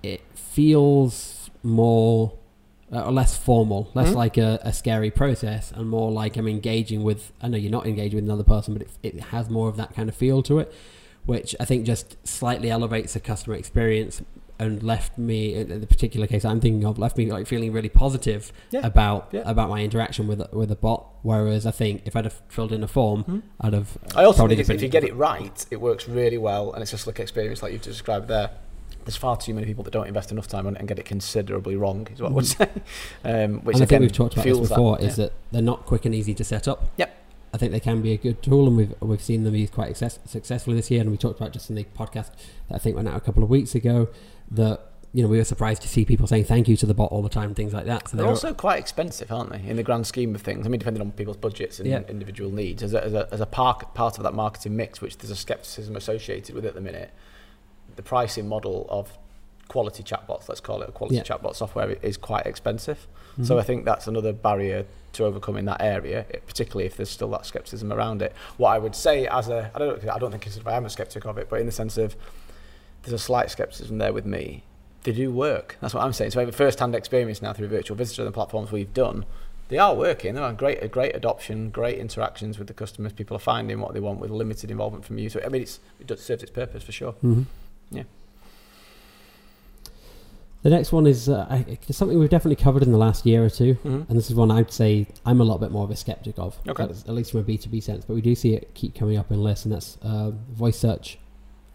It 0.02 0.22
feels 0.34 1.48
more 1.62 2.36
uh, 2.90 3.08
less 3.12 3.36
formal, 3.36 3.88
less 3.94 4.08
mm-hmm. 4.08 4.16
like 4.16 4.36
a, 4.36 4.58
a, 4.64 4.72
scary 4.72 5.12
process, 5.12 5.70
and 5.70 5.88
more 5.88 6.10
like 6.10 6.36
I'm 6.36 6.48
engaging 6.48 7.04
with. 7.04 7.32
I 7.40 7.46
know 7.46 7.56
you're 7.56 7.70
not 7.70 7.86
engaging 7.86 8.16
with 8.16 8.24
another 8.24 8.42
person, 8.42 8.74
but 8.74 8.82
it, 8.82 9.14
it 9.14 9.20
has 9.26 9.48
more 9.48 9.68
of 9.68 9.76
that 9.76 9.94
kind 9.94 10.08
of 10.08 10.16
feel 10.16 10.42
to 10.42 10.58
it 10.58 10.74
which 11.26 11.54
I 11.58 11.64
think 11.64 11.86
just 11.86 12.16
slightly 12.26 12.70
elevates 12.70 13.14
the 13.14 13.20
customer 13.20 13.56
experience 13.56 14.22
and 14.58 14.82
left 14.82 15.18
me 15.18 15.54
in 15.54 15.80
the 15.80 15.86
particular 15.86 16.26
case 16.26 16.44
I'm 16.44 16.60
thinking 16.60 16.84
of 16.84 16.98
left 16.98 17.16
me 17.16 17.30
like 17.30 17.46
feeling 17.46 17.72
really 17.72 17.88
positive 17.88 18.52
yeah. 18.70 18.86
about 18.86 19.28
yeah. 19.32 19.42
about 19.44 19.68
my 19.68 19.82
interaction 19.82 20.26
with 20.26 20.42
with 20.52 20.70
a 20.70 20.76
bot. 20.76 21.06
Whereas 21.22 21.66
I 21.66 21.70
think 21.70 22.02
if 22.04 22.14
I'd 22.14 22.24
have 22.24 22.40
filled 22.48 22.72
in 22.72 22.82
a 22.82 22.88
form, 22.88 23.22
mm-hmm. 23.22 23.38
I'd 23.60 23.72
have. 23.72 23.96
I 24.14 24.24
also 24.24 24.46
think 24.46 24.60
if 24.60 24.82
you 24.82 24.88
get 24.88 25.04
it 25.04 25.14
right, 25.14 25.64
it 25.70 25.80
works 25.80 26.08
really 26.08 26.38
well, 26.38 26.72
and 26.72 26.82
it's 26.82 26.92
a 26.92 26.98
slick 26.98 27.18
experience 27.18 27.62
like 27.62 27.72
you've 27.72 27.82
described 27.82 28.28
there. 28.28 28.50
There's 29.04 29.16
far 29.16 29.36
too 29.36 29.52
many 29.52 29.66
people 29.66 29.84
that 29.84 29.90
don't 29.90 30.06
invest 30.06 30.32
enough 30.32 30.48
time 30.48 30.66
on 30.66 30.76
it 30.76 30.78
and 30.78 30.88
get 30.88 30.98
it 30.98 31.04
considerably 31.04 31.76
wrong, 31.76 32.08
is 32.12 32.22
what 32.22 32.30
I 32.30 32.34
would 32.34 32.44
mm-hmm. 32.44 32.78
say. 33.28 33.44
Um, 33.44 33.60
which 33.60 33.74
and 33.76 33.82
I 33.82 33.86
think 33.86 34.00
we've 34.00 34.12
talked 34.12 34.34
about 34.34 34.44
this 34.44 34.60
before. 34.60 34.96
That, 34.96 35.04
is 35.04 35.18
yeah. 35.18 35.24
that 35.26 35.32
they're 35.50 35.62
not 35.62 35.84
quick 35.84 36.04
and 36.04 36.14
easy 36.14 36.34
to 36.34 36.44
set 36.44 36.68
up. 36.68 36.90
Yep 36.96 37.13
I 37.54 37.56
think 37.56 37.70
they 37.70 37.78
can 37.78 38.02
be 38.02 38.12
a 38.12 38.16
good 38.16 38.42
tool, 38.42 38.66
and 38.66 38.76
we've 38.76 38.94
we've 39.00 39.22
seen 39.22 39.44
them 39.44 39.54
used 39.54 39.72
quite 39.72 39.96
success, 39.96 40.18
successfully 40.26 40.74
this 40.74 40.90
year. 40.90 41.02
And 41.02 41.10
we 41.12 41.16
talked 41.16 41.38
about 41.38 41.52
just 41.52 41.70
in 41.70 41.76
the 41.76 41.84
podcast 41.84 42.32
that 42.68 42.74
I 42.74 42.78
think 42.78 42.96
went 42.96 43.06
out 43.06 43.16
a 43.16 43.20
couple 43.20 43.44
of 43.44 43.48
weeks 43.48 43.76
ago 43.76 44.08
that 44.50 44.90
you 45.12 45.22
know 45.22 45.28
we 45.28 45.38
were 45.38 45.44
surprised 45.44 45.80
to 45.82 45.88
see 45.88 46.04
people 46.04 46.26
saying 46.26 46.46
thank 46.46 46.66
you 46.66 46.76
to 46.76 46.84
the 46.84 46.94
bot 46.94 47.12
all 47.12 47.22
the 47.22 47.28
time, 47.28 47.54
things 47.54 47.72
like 47.72 47.86
that. 47.86 48.08
So 48.08 48.16
they're, 48.16 48.24
they're 48.24 48.30
also 48.30 48.54
quite 48.54 48.80
expensive, 48.80 49.30
aren't 49.30 49.50
they? 49.50 49.62
In 49.70 49.76
the 49.76 49.84
grand 49.84 50.04
scheme 50.04 50.34
of 50.34 50.42
things, 50.42 50.66
I 50.66 50.68
mean, 50.68 50.80
depending 50.80 51.00
on 51.00 51.12
people's 51.12 51.36
budgets 51.36 51.78
and 51.78 51.88
yeah. 51.88 52.02
individual 52.08 52.50
needs, 52.50 52.82
as 52.82 52.92
a, 52.92 53.04
as 53.04 53.14
a, 53.14 53.28
as 53.32 53.40
a 53.40 53.46
part 53.46 53.94
part 53.94 54.16
of 54.16 54.24
that 54.24 54.34
marketing 54.34 54.74
mix, 54.74 55.00
which 55.00 55.16
there's 55.18 55.30
a 55.30 55.36
skepticism 55.36 55.94
associated 55.94 56.56
with 56.56 56.66
at 56.66 56.74
the 56.74 56.80
minute. 56.80 57.12
The 57.94 58.02
pricing 58.02 58.48
model 58.48 58.88
of 58.90 59.16
quality 59.68 60.02
chatbots, 60.02 60.48
let's 60.48 60.60
call 60.60 60.82
it 60.82 60.88
a 60.88 60.92
quality 60.92 61.16
yeah. 61.16 61.22
chatbot 61.22 61.56
software, 61.56 61.90
is 62.02 62.16
quite 62.16 62.46
expensive. 62.46 63.06
Mm-hmm. 63.32 63.44
So 63.44 63.58
I 63.58 63.62
think 63.62 63.84
that's 63.84 64.06
another 64.06 64.32
barrier 64.32 64.86
to 65.14 65.24
overcome 65.24 65.56
in 65.56 65.64
that 65.66 65.80
area, 65.80 66.26
particularly 66.46 66.86
if 66.86 66.96
there's 66.96 67.10
still 67.10 67.30
that 67.30 67.46
skepticism 67.46 67.92
around 67.92 68.22
it. 68.22 68.34
What 68.56 68.70
I 68.70 68.78
would 68.78 68.94
say, 68.94 69.26
as 69.26 69.48
a, 69.48 69.70
I 69.74 69.78
don't, 69.78 70.08
I 70.08 70.18
don't 70.18 70.30
think 70.30 70.66
I 70.66 70.76
am 70.76 70.84
a 70.84 70.90
skeptic 70.90 71.24
of 71.24 71.38
it, 71.38 71.48
but 71.48 71.60
in 71.60 71.66
the 71.66 71.72
sense 71.72 71.96
of 71.98 72.16
there's 73.02 73.12
a 73.12 73.18
slight 73.18 73.50
skepticism 73.50 73.98
there 73.98 74.12
with 74.12 74.26
me. 74.26 74.64
They 75.04 75.12
do 75.12 75.30
work. 75.30 75.76
That's 75.80 75.92
what 75.92 76.02
I'm 76.02 76.12
saying. 76.12 76.30
So 76.30 76.40
I 76.40 76.42
have 76.42 76.48
a 76.48 76.56
first-hand 76.56 76.94
experience 76.94 77.42
now 77.42 77.52
through 77.52 77.68
virtual 77.68 77.96
visitor 77.96 78.22
and 78.22 78.28
the 78.28 78.32
platforms 78.32 78.72
we've 78.72 78.94
done. 78.94 79.26
They 79.68 79.78
are 79.78 79.94
working. 79.94 80.34
They're 80.34 80.52
great, 80.52 80.82
a 80.82 80.88
great 80.88 81.14
adoption, 81.14 81.70
great 81.70 81.98
interactions 81.98 82.58
with 82.58 82.68
the 82.68 82.74
customers. 82.74 83.12
People 83.12 83.36
are 83.36 83.40
finding 83.40 83.80
what 83.80 83.94
they 83.94 84.00
want 84.00 84.18
with 84.20 84.30
limited 84.30 84.70
involvement 84.70 85.04
from 85.04 85.18
you. 85.18 85.28
So 85.28 85.40
I 85.44 85.48
mean, 85.48 85.62
it's, 85.62 85.80
it 86.00 86.08
serves 86.18 86.42
its 86.42 86.52
purpose 86.52 86.82
for 86.82 86.92
sure. 86.92 87.12
Mm-hmm. 87.22 87.42
Yeah. 87.90 88.04
The 90.64 90.70
next 90.70 90.92
one 90.92 91.06
is 91.06 91.28
uh, 91.28 91.62
something 91.90 92.18
we've 92.18 92.30
definitely 92.30 92.56
covered 92.56 92.82
in 92.82 92.90
the 92.90 92.96
last 92.96 93.26
year 93.26 93.44
or 93.44 93.50
2 93.50 93.74
mm-hmm. 93.74 93.88
and 94.08 94.18
this 94.18 94.30
is 94.30 94.34
one 94.34 94.50
I'd 94.50 94.72
say 94.72 95.06
I'm 95.26 95.42
a 95.42 95.44
lot 95.44 95.60
bit 95.60 95.70
more 95.70 95.84
of 95.84 95.90
a 95.90 95.96
skeptic 95.96 96.38
of, 96.38 96.58
okay. 96.66 96.84
at 96.84 97.08
least 97.10 97.32
from 97.32 97.40
a 97.40 97.44
B2B 97.44 97.82
sense. 97.82 98.06
But 98.06 98.14
we 98.14 98.22
do 98.22 98.34
see 98.34 98.54
it 98.54 98.72
keep 98.72 98.94
coming 98.94 99.18
up 99.18 99.30
in 99.30 99.42
lists, 99.42 99.66
and 99.66 99.74
that's 99.74 99.98
uh, 100.00 100.30
voice 100.50 100.78
search 100.78 101.18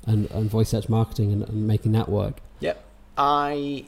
and, 0.07 0.29
and 0.31 0.49
voice 0.49 0.69
search 0.69 0.89
marketing 0.89 1.31
and, 1.31 1.43
and 1.43 1.67
making 1.67 1.91
that 1.91 2.09
work. 2.09 2.39
Yep. 2.61 2.83
I, 3.15 3.85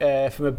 uh, 0.00 0.30
from 0.30 0.46
a 0.46 0.56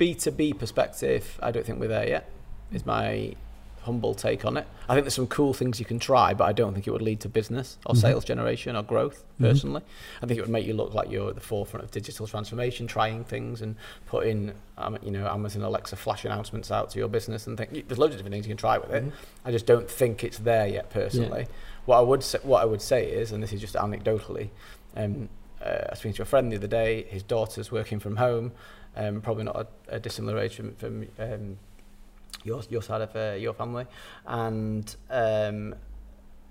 B2B 0.00 0.58
perspective, 0.58 1.38
I 1.40 1.52
don't 1.52 1.64
think 1.64 1.78
we're 1.78 1.86
there 1.86 2.08
yet, 2.08 2.28
is 2.72 2.84
my 2.84 3.36
humble 3.82 4.14
take 4.14 4.44
on 4.44 4.56
it. 4.56 4.66
I 4.88 4.94
think 4.94 5.04
there's 5.04 5.14
some 5.14 5.26
cool 5.26 5.54
things 5.54 5.80
you 5.80 5.86
can 5.86 5.98
try, 5.98 6.34
but 6.34 6.44
I 6.44 6.52
don't 6.52 6.74
think 6.74 6.86
it 6.86 6.90
would 6.90 7.02
lead 7.02 7.20
to 7.20 7.28
business 7.28 7.78
or 7.86 7.94
mm-hmm. 7.94 8.00
sales 8.00 8.24
generation 8.24 8.76
or 8.76 8.82
growth. 8.82 9.24
Mm-hmm. 9.34 9.44
Personally, 9.44 9.80
mm-hmm. 9.80 10.24
I 10.24 10.28
think 10.28 10.38
it 10.38 10.42
would 10.42 10.50
make 10.50 10.66
you 10.66 10.74
look 10.74 10.92
like 10.92 11.10
you're 11.10 11.30
at 11.30 11.34
the 11.34 11.40
forefront 11.40 11.84
of 11.84 11.90
digital 11.90 12.26
transformation, 12.26 12.86
trying 12.86 13.24
things 13.24 13.62
and 13.62 13.76
putting, 14.06 14.52
um, 14.76 14.98
you 15.02 15.10
know, 15.10 15.26
Amazon 15.26 15.62
Alexa 15.62 15.96
flash 15.96 16.24
announcements 16.24 16.70
out 16.70 16.90
to 16.90 16.98
your 16.98 17.08
business 17.08 17.46
and 17.46 17.56
think 17.56 17.88
there's 17.88 17.98
loads 17.98 18.14
of 18.14 18.18
different 18.18 18.34
things 18.34 18.46
you 18.46 18.50
can 18.50 18.58
try 18.58 18.76
with 18.76 18.90
it. 18.90 19.04
Mm-hmm. 19.04 19.48
I 19.48 19.50
just 19.50 19.66
don't 19.66 19.90
think 19.90 20.24
it's 20.24 20.38
there 20.38 20.66
yet. 20.66 20.90
Personally, 20.90 21.42
yeah. 21.42 21.56
what 21.86 21.96
I 21.98 22.02
would 22.02 22.22
say, 22.22 22.38
what 22.42 22.62
I 22.62 22.66
would 22.66 22.82
say 22.82 23.06
is, 23.10 23.32
and 23.32 23.42
this 23.42 23.52
is 23.52 23.60
just 23.60 23.74
anecdotally, 23.74 24.50
um, 24.96 25.28
uh, 25.62 25.68
I 25.68 25.86
was 25.90 25.98
speaking 26.00 26.16
to 26.16 26.22
a 26.22 26.26
friend 26.26 26.50
the 26.52 26.56
other 26.56 26.66
day. 26.66 27.04
His 27.04 27.22
daughter's 27.22 27.70
working 27.70 27.98
from 28.00 28.16
home. 28.16 28.52
Um, 28.96 29.20
probably 29.20 29.44
not 29.44 29.56
a, 29.56 29.96
a 29.96 30.00
dissimilar 30.00 30.38
age 30.38 30.56
from, 30.56 30.74
from 30.74 31.06
um, 31.18 31.58
your 32.44 32.62
your 32.68 32.82
side 32.82 33.02
of 33.02 33.14
uh, 33.16 33.36
your 33.38 33.54
family, 33.54 33.86
and 34.26 34.96
um, 35.10 35.74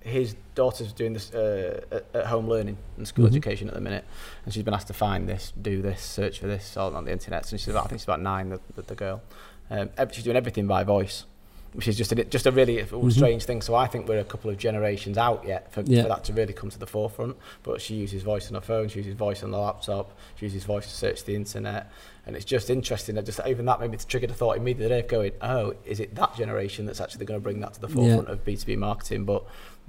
his 0.02 0.36
daughter's 0.56 0.94
doing 0.94 1.14
this 1.14 1.34
uh, 1.34 2.02
at 2.14 2.26
home 2.26 2.48
learning 2.48 2.78
and 2.98 3.08
school 3.08 3.26
mm-hmm. 3.26 3.36
education 3.36 3.68
at 3.68 3.74
the 3.74 3.82
minute, 3.82 4.06
and 4.46 4.54
she's 4.54 4.64
been 4.64 4.74
asked 4.74 4.88
to 4.88 4.94
find 4.94 5.28
this, 5.28 5.54
do 5.62 5.82
this, 5.82 6.02
search 6.02 6.40
for 6.40 6.48
this 6.48 6.78
all 6.78 6.96
on 6.96 7.06
the 7.06 7.12
internet. 7.12 7.52
And 7.52 7.60
she's 7.60 7.70
about, 7.70 7.86
I 7.86 7.88
think 7.90 8.00
she's 8.00 8.08
about 8.08 8.22
nine, 8.22 8.50
the, 8.50 8.60
the, 8.76 8.82
the 8.84 8.96
girl. 8.96 9.22
Um, 9.70 9.90
she's 10.12 10.24
doing 10.24 10.38
everything 10.38 10.68
by 10.68 10.84
voice 10.84 11.26
which 11.74 11.88
is 11.88 11.98
just 11.98 12.12
a, 12.12 12.24
just 12.24 12.46
a 12.46 12.52
really 12.52 12.78
mm-hmm. 12.78 13.10
strange 13.10 13.46
thing. 13.46 13.62
So 13.62 13.76
I 13.76 13.88
think 13.88 14.08
we're 14.08 14.20
a 14.20 14.26
couple 14.26 14.50
of 14.50 14.58
generations 14.58 15.18
out 15.18 15.46
yet 15.46 15.72
for, 15.72 15.82
yeah. 15.82 16.04
for, 16.04 16.10
that 16.10 16.24
to 16.26 16.34
really 16.34 16.54
come 16.54 16.70
to 16.70 16.80
the 16.80 16.88
forefront. 16.88 17.38
But 17.64 17.82
she 17.82 17.96
uses 17.96 18.24
voice 18.24 18.48
on 18.50 18.56
her 18.56 18.62
phone, 18.62 18.90
she 18.90 19.00
uses 19.00 19.14
voice 19.14 19.44
on 19.44 19.52
the 19.52 19.58
laptop, 19.58 20.18
she 20.36 20.46
uses 20.46 20.64
voice 20.64 20.86
to 20.86 20.94
search 20.94 21.26
the 21.26 21.36
internet, 21.36 21.92
and 22.26 22.36
it's 22.36 22.46
just 22.46 22.70
interesting. 22.70 23.16
That 23.16 23.26
just 23.26 23.40
even 23.46 23.66
that 23.66 23.80
maybe 23.80 23.98
triggered 23.98 24.32
a 24.32 24.34
thought 24.34 24.58
immediately 24.58 25.00
of 25.00 25.08
going, 25.08 25.32
oh, 25.42 25.76
is 25.86 26.00
it 26.00 26.16
that 26.16 26.36
generation 26.36 26.86
that's 26.86 27.02
actually 27.02 27.26
going 27.26 27.40
to 27.40 27.44
bring 27.44 27.60
that 27.62 27.74
to 27.74 27.82
the 27.82 27.88
forefront 27.88 28.28
yeah. 28.28 28.34
of 28.34 28.46
B 28.46 28.56
two 28.56 28.66
B 28.66 28.76
marketing? 28.76 29.26
But 29.26 29.46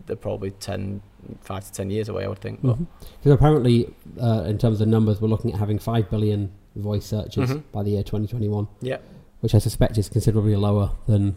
they're 0.06 0.16
probably 0.16 0.50
10, 0.52 1.02
5 1.42 1.64
to 1.64 1.72
ten 1.72 1.90
years 1.90 2.08
away, 2.08 2.24
I 2.24 2.28
would 2.28 2.38
think. 2.38 2.62
Because 2.62 2.78
mm-hmm. 2.78 3.30
apparently, 3.30 3.94
uh, 4.20 4.44
in 4.46 4.58
terms 4.58 4.80
of 4.80 4.88
numbers, 4.88 5.20
we're 5.20 5.28
looking 5.28 5.52
at 5.52 5.58
having 5.58 5.78
five 5.78 6.10
billion 6.10 6.52
voice 6.76 7.04
searches 7.04 7.50
mm-hmm. 7.50 7.58
by 7.72 7.82
the 7.82 7.90
year 7.90 8.02
twenty 8.02 8.26
twenty 8.26 8.48
one. 8.48 8.68
Yeah. 8.80 8.98
Which 9.40 9.54
I 9.54 9.58
suspect 9.58 9.96
is 9.98 10.08
considerably 10.08 10.56
lower 10.56 10.92
than 11.06 11.36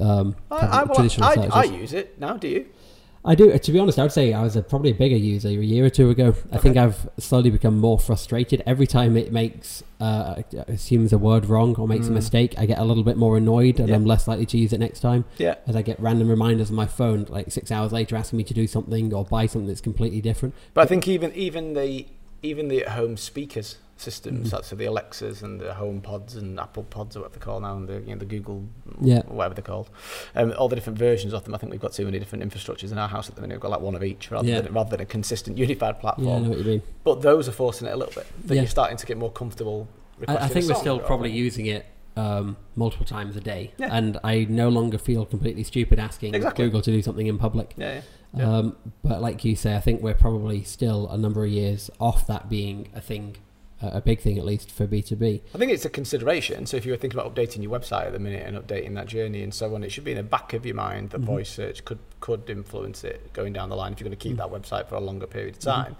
um, 0.00 0.36
I, 0.50 0.82
I, 0.82 0.84
traditional 0.94 1.28
I, 1.28 1.60
I, 1.60 1.64
use 1.64 1.92
it 1.92 2.18
now. 2.20 2.36
Do 2.36 2.48
you? 2.48 2.66
I 3.26 3.34
do. 3.34 3.56
To 3.58 3.72
be 3.72 3.78
honest, 3.78 3.98
I 3.98 4.02
would 4.02 4.12
say 4.12 4.34
I 4.34 4.42
was 4.42 4.54
a, 4.54 4.62
probably 4.62 4.90
a 4.90 4.94
bigger 4.94 5.16
user 5.16 5.48
a 5.48 5.52
year 5.52 5.86
or 5.86 5.90
two 5.90 6.10
ago. 6.10 6.34
I 6.52 6.58
think 6.58 6.76
I've 6.76 7.08
slowly 7.18 7.48
become 7.50 7.78
more 7.78 7.98
frustrated 7.98 8.62
every 8.66 8.86
time 8.86 9.16
it 9.16 9.32
makes 9.32 9.82
uh, 9.98 10.42
assumes 10.68 11.10
a 11.12 11.16
word 11.16 11.46
wrong 11.46 11.74
or 11.76 11.88
makes 11.88 12.06
a 12.08 12.10
Mm. 12.10 12.14
mistake. 12.14 12.54
I 12.58 12.66
get 12.66 12.78
a 12.78 12.84
little 12.84 13.02
bit 13.02 13.16
more 13.16 13.38
annoyed, 13.38 13.80
and 13.80 13.88
Yeah. 13.88 13.94
I'm 13.94 14.04
less 14.04 14.28
likely 14.28 14.44
to 14.46 14.58
use 14.58 14.74
it 14.74 14.78
next 14.80 15.00
time. 15.00 15.24
Yeah. 15.38 15.54
As 15.66 15.74
I 15.74 15.80
get 15.80 15.98
random 15.98 16.28
reminders 16.28 16.68
on 16.68 16.76
my 16.76 16.86
phone, 16.86 17.24
like 17.30 17.50
six 17.50 17.72
hours 17.72 17.92
later, 17.92 18.14
asking 18.14 18.36
me 18.36 18.44
to 18.44 18.52
do 18.54 18.66
something 18.66 19.14
or 19.14 19.24
buy 19.24 19.46
something 19.46 19.68
that's 19.68 19.80
completely 19.80 20.20
different. 20.20 20.54
But 20.74 20.82
I 20.82 20.86
think 20.86 21.08
even 21.08 21.32
even 21.34 21.72
the 21.72 22.06
even 22.42 22.68
the 22.68 22.82
at-home 22.84 23.16
speakers 23.16 23.78
systems, 23.96 24.48
Mhm. 24.48 24.50
that's 24.50 24.68
so 24.68 24.76
the 24.76 24.84
Alexas 24.86 25.42
and 25.42 25.60
the 25.60 25.74
Home 25.74 26.00
Pods 26.00 26.34
and 26.36 26.58
Apple 26.58 26.82
Pods 26.84 27.16
or 27.16 27.20
what 27.20 27.32
they 27.32 27.38
call 27.38 27.60
now, 27.60 27.76
and 27.76 27.88
the 27.88 28.00
you 28.00 28.08
know 28.14 28.16
the 28.18 28.24
Google, 28.24 28.64
Yeah. 29.00 29.22
whatever 29.28 29.54
they're 29.54 29.62
called, 29.62 29.88
um, 30.34 30.52
all 30.58 30.68
the 30.68 30.74
different 30.76 30.98
versions 30.98 31.32
of 31.32 31.44
them. 31.44 31.54
I 31.54 31.58
think 31.58 31.70
we've 31.70 31.80
got 31.80 31.92
too 31.92 32.04
many 32.04 32.18
different 32.18 32.44
infrastructures 32.44 32.90
in 32.92 32.98
our 32.98 33.08
house 33.08 33.28
at 33.28 33.34
the 33.36 33.40
minute. 33.40 33.54
We've 33.54 33.60
got 33.62 33.70
like 33.70 33.80
one 33.80 33.94
of 33.94 34.02
each 34.02 34.30
rather 34.30 34.48
Yeah. 34.48 34.60
than 34.62 34.72
rather 34.74 34.90
than 34.90 35.00
a 35.00 35.06
consistent 35.06 35.58
unified 35.66 35.94
Yeah, 35.96 36.00
platform. 36.00 36.42
know 36.42 36.48
what 36.50 36.58
you 36.58 36.64
mean. 36.64 36.82
But 37.04 37.22
those 37.22 37.48
are 37.48 37.52
forcing 37.52 37.86
it 37.86 37.92
a 37.92 37.96
little 37.96 38.14
bit. 38.14 38.26
That 38.46 38.54
Yeah. 38.56 38.62
you're 38.62 38.68
starting 38.70 38.96
to 38.96 39.06
get 39.06 39.16
more 39.16 39.30
comfortable. 39.30 39.86
I, 40.28 40.36
I 40.36 40.48
think 40.48 40.66
we're 40.68 40.74
still 40.74 40.98
probably 40.98 41.30
using 41.32 41.66
it 41.66 41.86
um, 42.16 42.56
multiple 42.76 43.04
times 43.04 43.34
a 43.36 43.40
day, 43.40 43.72
Yeah. 43.76 43.88
and 43.90 44.18
I 44.22 44.46
no 44.48 44.68
longer 44.68 44.98
feel 44.98 45.24
completely 45.26 45.64
stupid 45.64 45.98
asking 45.98 46.32
Exactly. 46.34 46.64
Google 46.64 46.80
to 46.82 46.92
do 46.92 47.02
something 47.02 47.26
in 47.26 47.38
public. 47.38 47.74
Yeah, 47.76 47.94
yeah. 47.94 48.00
Yeah. 48.36 48.56
Um, 48.58 48.76
but 49.02 49.20
like 49.20 49.44
you 49.44 49.56
say, 49.56 49.74
I 49.74 49.80
think 49.80 50.00
we're 50.00 50.14
probably 50.14 50.62
still 50.62 51.08
a 51.08 51.16
number 51.18 51.44
of 51.44 51.50
years 51.50 51.90
off 52.00 52.24
that 52.28 52.48
being 52.48 52.86
a 52.94 53.00
thing, 53.00 53.36
a 53.92 54.00
big 54.00 54.20
thing 54.20 54.38
at 54.38 54.44
least 54.44 54.70
for 54.70 54.86
B 54.86 55.02
two 55.02 55.16
B. 55.16 55.42
I 55.54 55.58
think 55.58 55.70
it's 55.72 55.84
a 55.84 55.90
consideration. 55.90 56.66
So 56.66 56.76
if 56.76 56.86
you 56.86 56.92
were 56.92 56.96
thinking 56.96 57.18
about 57.18 57.34
updating 57.34 57.62
your 57.62 57.70
website 57.78 58.06
at 58.06 58.12
the 58.12 58.18
minute 58.18 58.46
and 58.46 58.56
updating 58.56 58.94
that 58.94 59.06
journey 59.06 59.42
and 59.42 59.52
so 59.52 59.74
on, 59.74 59.82
it 59.84 59.90
should 59.92 60.04
be 60.04 60.12
in 60.12 60.16
the 60.16 60.22
back 60.22 60.52
of 60.52 60.64
your 60.64 60.74
mind 60.76 61.10
that 61.10 61.20
Mhm. 61.20 61.24
voice 61.24 61.50
search 61.50 61.84
could 61.84 61.98
could 62.20 62.48
influence 62.48 63.04
it 63.04 63.32
going 63.34 63.52
down 63.52 63.68
the 63.68 63.76
line 63.76 63.92
if 63.92 64.00
you're 64.00 64.06
going 64.08 64.16
to 64.18 64.22
keep 64.22 64.36
Mm. 64.36 64.38
that 64.38 64.50
website 64.50 64.88
for 64.88 64.94
a 64.94 65.00
longer 65.00 65.26
period 65.26 65.54
of 65.56 65.60
Mhm. 65.60 65.64
time. 65.74 65.96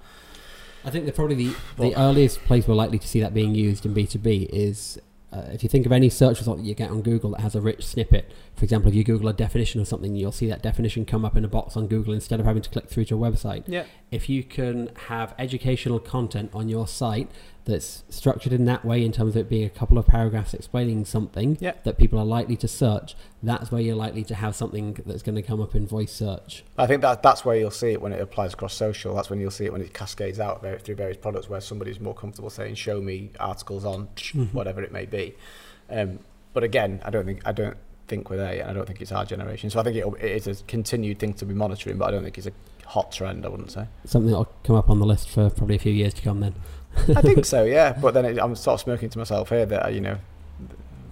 I 0.85 0.91
think 0.91 1.05
that 1.07 1.15
probably 1.15 1.37
the, 1.37 1.45
the 1.49 1.55
But- 1.77 1.93
earliest 1.99 2.41
place 2.45 2.67
we're 2.69 2.75
likely 2.75 2.99
to 2.99 3.07
see 3.09 3.21
that 3.21 3.33
being 3.35 3.55
used 3.55 3.85
in 3.87 3.93
B 3.95 4.07
two 4.07 4.19
B 4.19 4.49
is. 4.53 4.99
Uh, 5.33 5.49
if 5.53 5.65
you 5.65 5.69
think 5.69 5.85
of 5.85 5.91
any 5.91 6.09
search 6.09 6.39
result 6.39 6.59
that 6.59 6.65
you 6.65 6.75
get 6.77 6.91
on 6.91 7.03
Google 7.03 7.31
that 7.33 7.41
has 7.41 7.57
a 7.57 7.61
rich 7.61 7.85
snippet, 7.85 8.31
for 8.57 8.65
example, 8.65 8.89
if 8.89 8.95
you 8.95 9.05
Google 9.05 9.29
a 9.29 9.33
definition 9.33 9.81
of 9.81 9.89
something, 9.89 10.15
you'll 10.15 10.31
see 10.33 10.47
that 10.49 10.63
definition 10.63 11.05
come 11.05 11.25
up 11.25 11.37
in 11.37 11.45
a 11.45 11.49
box 11.49 11.77
on 11.77 11.87
Google 11.89 12.15
instead 12.15 12.39
of 12.41 12.47
having 12.47 12.63
to 12.63 12.71
click 12.71 12.89
through 12.89 13.05
to 13.07 13.15
a 13.17 13.19
website. 13.31 13.65
Yeah. 13.67 13.85
if 14.11 14.29
you 14.29 14.45
can 14.45 14.91
have 15.09 15.35
educational 15.41 15.99
content 15.99 16.51
on 16.55 16.69
your 16.69 16.87
site 16.87 17.29
that's 17.65 18.05
structured 18.11 18.53
in 18.53 18.65
that 18.67 18.85
way 18.85 19.05
in 19.05 19.11
terms 19.11 19.35
of 19.35 19.41
it 19.41 19.49
being 19.49 19.65
a 19.65 19.71
couple 19.71 19.99
of 19.99 20.07
paragraphs 20.07 20.55
explaining 20.55 21.05
something 21.05 21.57
Yeah. 21.61 21.73
that 21.83 21.99
people 21.99 22.19
are 22.21 22.25
likely 22.25 22.57
to 22.59 22.69
search 22.69 23.17
that's 23.43 23.73
where 23.73 23.81
you're 23.81 23.97
likely 23.97 24.23
to 24.25 24.35
have 24.37 24.55
something 24.55 24.97
that's 25.05 25.23
going 25.23 25.35
to 25.35 25.43
come 25.43 25.61
up 25.61 25.75
in 25.75 25.85
voice 25.87 26.13
search 26.13 26.63
I 26.79 26.87
think 26.87 27.03
that 27.03 27.23
that's 27.25 27.45
where 27.45 27.57
you'll 27.57 27.71
see 27.73 27.91
it 27.91 28.01
when 28.01 28.13
it 28.13 28.21
applies 28.21 28.53
across 28.55 28.75
social. 28.75 29.17
That's 29.17 29.31
when 29.31 29.41
you'll 29.41 29.51
see 29.51 29.65
it 29.65 29.73
when 29.73 29.81
it 29.83 29.93
cascades 29.95 30.39
out 30.39 30.63
through 30.85 30.95
various 30.95 31.17
products 31.17 31.49
where 31.49 31.61
somebody's 31.61 31.99
more 31.99 32.15
comfortable 32.15 32.51
saying, 32.51 32.77
"Show 32.77 33.01
me 33.01 33.31
articles 33.41 33.85
on 33.85 34.09
Mhm. 34.15 34.53
whatever 34.55 34.81
it 34.83 34.93
may 34.93 35.07
be." 35.07 35.35
Um, 35.91 36.21
but 36.53 36.63
again, 36.63 37.01
I 37.05 37.11
don't 37.11 37.25
think 37.27 37.41
I 37.45 37.51
don't 37.53 37.77
think 38.07 38.31
we're 38.31 38.37
there 38.37 38.55
yet, 38.55 38.63
and 38.63 38.71
I 38.71 38.75
don't 38.75 38.87
think 38.87 39.01
it's 39.01 39.13
our 39.13 39.25
generation. 39.25 39.71
So 39.71 39.81
I 39.81 39.83
think 39.83 39.97
it'll, 39.97 40.15
it 40.17 40.47
is 40.47 40.47
a 40.47 40.65
continued 40.65 41.19
thing 41.19 41.35
to 41.35 41.47
be 41.47 41.55
monitoring, 41.55 41.99
but 41.99 42.09
I 42.09 42.11
don't 42.13 42.23
think 42.23 42.39
it's 42.39 42.47
a 42.47 42.53
hot 42.87 43.13
trend. 43.13 43.45
I 43.45 43.49
wouldn't 43.49 43.71
say. 43.71 43.87
something 44.05 44.31
that'll 44.31 44.53
come 44.63 44.77
up 44.77 44.91
on 44.91 44.99
the 44.99 45.07
list 45.07 45.29
for 45.29 45.51
probably 45.51 45.77
a 45.77 45.81
few 45.81 45.93
years 45.93 46.15
to 46.15 46.23
come 46.23 46.41
then 46.41 46.55
I 47.09 47.23
think 47.23 47.45
so, 47.55 47.65
yeah. 47.65 47.93
But 47.93 48.15
then 48.15 48.25
it, 48.25 48.39
I'm 48.39 48.55
sort 48.57 48.75
of 48.75 48.81
smirking 48.81 49.11
to 49.11 49.19
myself 49.19 49.49
here 49.49 49.67
that 49.67 49.87
uh, 49.87 49.89
you 49.89 50.01
know 50.01 50.19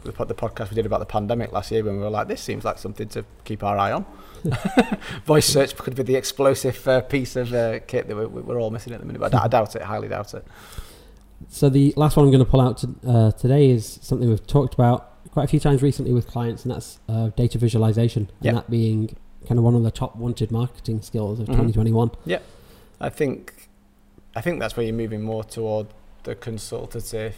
the, 0.04 0.12
the 0.24 0.34
podcast 0.34 0.70
we 0.70 0.74
did 0.74 0.86
about 0.86 1.00
the 1.00 1.06
pandemic 1.06 1.52
last 1.52 1.70
year 1.70 1.84
when 1.84 1.96
we 1.96 2.02
were 2.02 2.10
like, 2.10 2.28
this 2.28 2.40
seems 2.40 2.64
like 2.64 2.78
something 2.78 3.08
to 3.10 3.24
keep 3.44 3.62
our 3.62 3.76
eye 3.76 3.92
on. 3.92 4.04
Voice 5.24 5.46
search 5.46 5.76
could 5.76 5.94
be 5.94 6.02
the 6.02 6.16
explosive 6.16 6.86
uh, 6.88 7.00
piece 7.02 7.36
of 7.36 7.52
uh, 7.52 7.78
kit 7.80 8.08
that 8.08 8.16
we're, 8.16 8.26
we're 8.28 8.60
all 8.60 8.70
missing 8.70 8.92
at 8.92 9.00
the 9.00 9.06
minute. 9.06 9.20
But 9.20 9.34
I 9.34 9.46
doubt 9.48 9.76
it, 9.76 9.82
highly 9.82 10.08
doubt 10.08 10.34
it. 10.34 10.44
so 11.48 11.68
the 11.68 11.92
last 11.96 12.16
one 12.16 12.26
i'm 12.26 12.32
going 12.32 12.44
to 12.44 12.50
pull 12.50 12.60
out 12.60 12.78
to, 12.78 12.94
uh, 13.06 13.30
today 13.32 13.70
is 13.70 13.98
something 14.02 14.28
we've 14.28 14.46
talked 14.46 14.74
about 14.74 15.11
quite 15.30 15.44
a 15.44 15.48
few 15.48 15.60
times 15.60 15.82
recently 15.82 16.12
with 16.12 16.26
clients 16.26 16.64
and 16.64 16.74
that's 16.74 16.98
uh, 17.08 17.28
data 17.36 17.58
visualization 17.58 18.22
and 18.40 18.44
Yeah. 18.46 18.52
that 18.54 18.70
being 18.70 19.16
kind 19.46 19.58
of 19.58 19.64
one 19.64 19.74
of 19.74 19.82
the 19.82 19.90
top 19.90 20.16
wanted 20.16 20.50
marketing 20.50 21.00
skills 21.02 21.38
of 21.40 21.46
Mhm. 21.46 21.52
2021 21.52 22.10
I 23.00 23.08
think, 23.08 23.68
I 24.36 24.40
think 24.40 24.60
that's 24.60 24.76
where 24.76 24.86
you're 24.86 24.94
moving 24.94 25.22
more 25.22 25.42
toward 25.42 25.88
the 26.22 26.36
consultative. 26.36 27.34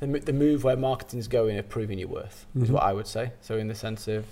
The, 0.00 0.06
the 0.06 0.32
move 0.32 0.64
where 0.64 0.74
marketing's 0.76 1.28
going 1.28 1.58
of 1.58 1.68
proving 1.68 1.98
your 1.98 2.08
worth 2.08 2.46
is 2.54 2.68
Mhm. 2.70 2.72
what 2.72 2.82
I 2.82 2.94
would 2.94 3.06
say. 3.06 3.32
So 3.42 3.58
in 3.58 3.68
the 3.68 3.74
sense 3.74 4.08
of, 4.08 4.24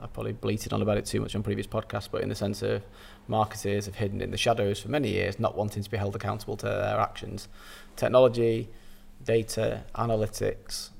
I 0.00 0.06
probably 0.06 0.32
bleated 0.32 0.72
on 0.72 0.80
about 0.80 0.96
it 0.96 1.06
too 1.06 1.20
much 1.20 1.34
on 1.34 1.42
previous 1.42 1.66
podcasts, 1.66 2.08
but 2.10 2.22
in 2.22 2.28
the 2.28 2.34
sense 2.36 2.62
of 2.62 2.82
marketers 3.26 3.86
have 3.86 3.96
hidden 3.96 4.20
in 4.20 4.30
the 4.30 4.36
shadows 4.36 4.78
for 4.80 4.88
many 4.90 5.08
years, 5.10 5.40
not 5.40 5.56
wanting 5.56 5.82
to 5.82 5.90
be 5.90 5.96
held 5.96 6.14
accountable 6.14 6.56
to 6.58 6.66
their 6.66 6.98
actions. 7.00 7.48
Technology, 7.96 8.68
data, 9.24 9.82
analytics, 9.96 10.90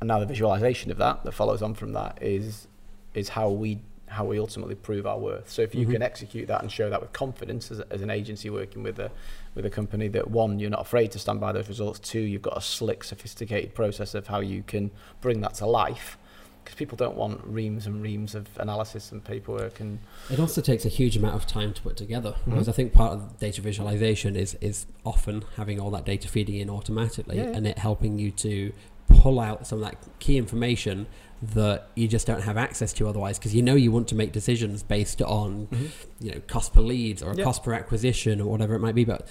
and 0.00 0.08
now 0.08 0.18
the 0.18 0.26
visualization 0.26 0.90
of 0.90 0.96
that 0.98 1.24
that 1.24 1.32
follows 1.32 1.62
on 1.62 1.74
from 1.74 1.92
that 1.92 2.18
is 2.22 2.66
is 3.14 3.30
how 3.30 3.50
we 3.50 3.80
how 4.06 4.24
we 4.24 4.40
ultimately 4.40 4.74
prove 4.74 5.06
our 5.06 5.18
worth. 5.18 5.48
So 5.48 5.62
if 5.62 5.72
you 5.72 5.86
Mhm. 5.86 5.92
can 5.92 6.02
execute 6.02 6.48
that 6.48 6.62
and 6.62 6.72
show 6.72 6.90
that 6.90 7.00
with 7.00 7.12
confidence 7.12 7.70
as, 7.70 7.78
as 7.92 8.02
an 8.02 8.10
agency 8.10 8.50
working 8.50 8.82
with 8.82 8.98
a 8.98 9.10
with 9.54 9.64
a 9.64 9.70
company 9.70 10.08
that 10.08 10.30
one 10.30 10.58
you're 10.58 10.70
not 10.70 10.80
afraid 10.80 11.12
to 11.12 11.18
stand 11.20 11.38
by 11.40 11.52
those 11.52 11.68
results, 11.68 12.00
two 12.00 12.18
you've 12.20 12.42
got 12.42 12.56
a 12.56 12.60
slick 12.60 13.04
sophisticated 13.04 13.72
process 13.74 14.14
of 14.14 14.26
how 14.26 14.40
you 14.40 14.64
can 14.66 14.90
bring 15.20 15.40
that 15.42 15.54
to 15.54 15.66
life 15.66 16.18
because 16.64 16.74
people 16.76 16.96
don't 16.96 17.16
want 17.16 17.40
reams 17.46 17.86
and 17.86 18.02
reams 18.02 18.34
of 18.34 18.48
analysis 18.58 19.12
and 19.12 19.24
paperwork 19.24 19.78
and 19.80 19.98
It 20.28 20.40
also 20.40 20.60
takes 20.60 20.84
a 20.84 20.88
huge 20.88 21.16
amount 21.16 21.36
of 21.36 21.46
time 21.46 21.72
to 21.72 21.80
put 21.80 21.96
together. 21.96 22.32
Mhm. 22.44 22.52
Whereas 22.52 22.68
I 22.68 22.72
think 22.72 22.92
part 22.92 23.12
of 23.12 23.38
data 23.38 23.60
visualization 23.60 24.34
is 24.34 24.54
is 24.60 24.86
often 25.06 25.44
having 25.56 25.78
all 25.78 25.90
that 25.92 26.04
data 26.04 26.26
feeding 26.26 26.56
in 26.56 26.68
automatically 26.68 27.36
yeah. 27.36 27.44
and 27.44 27.64
it 27.64 27.78
helping 27.78 28.18
you 28.18 28.32
to 28.32 28.72
pull 29.10 29.40
out 29.40 29.66
some 29.66 29.82
of 29.82 29.84
that 29.90 29.96
key 30.18 30.36
information 30.36 31.06
that 31.42 31.88
you 31.94 32.06
just 32.06 32.26
don't 32.26 32.42
have 32.42 32.56
access 32.58 32.92
to 32.92 33.08
otherwise 33.08 33.38
because 33.38 33.54
you 33.54 33.62
know 33.62 33.74
you 33.74 33.90
want 33.90 34.06
to 34.08 34.14
make 34.14 34.30
decisions 34.32 34.82
based 34.82 35.22
on 35.22 35.66
mm-hmm. 35.68 35.86
you 36.20 36.32
know 36.32 36.40
cost 36.46 36.74
per 36.74 36.80
leads 36.82 37.22
or 37.22 37.30
a 37.32 37.36
Yeah. 37.36 37.44
cost 37.44 37.62
per 37.64 37.72
acquisition 37.72 38.40
or 38.40 38.50
whatever 38.50 38.74
it 38.74 38.80
might 38.80 38.94
be 38.94 39.04
but 39.04 39.26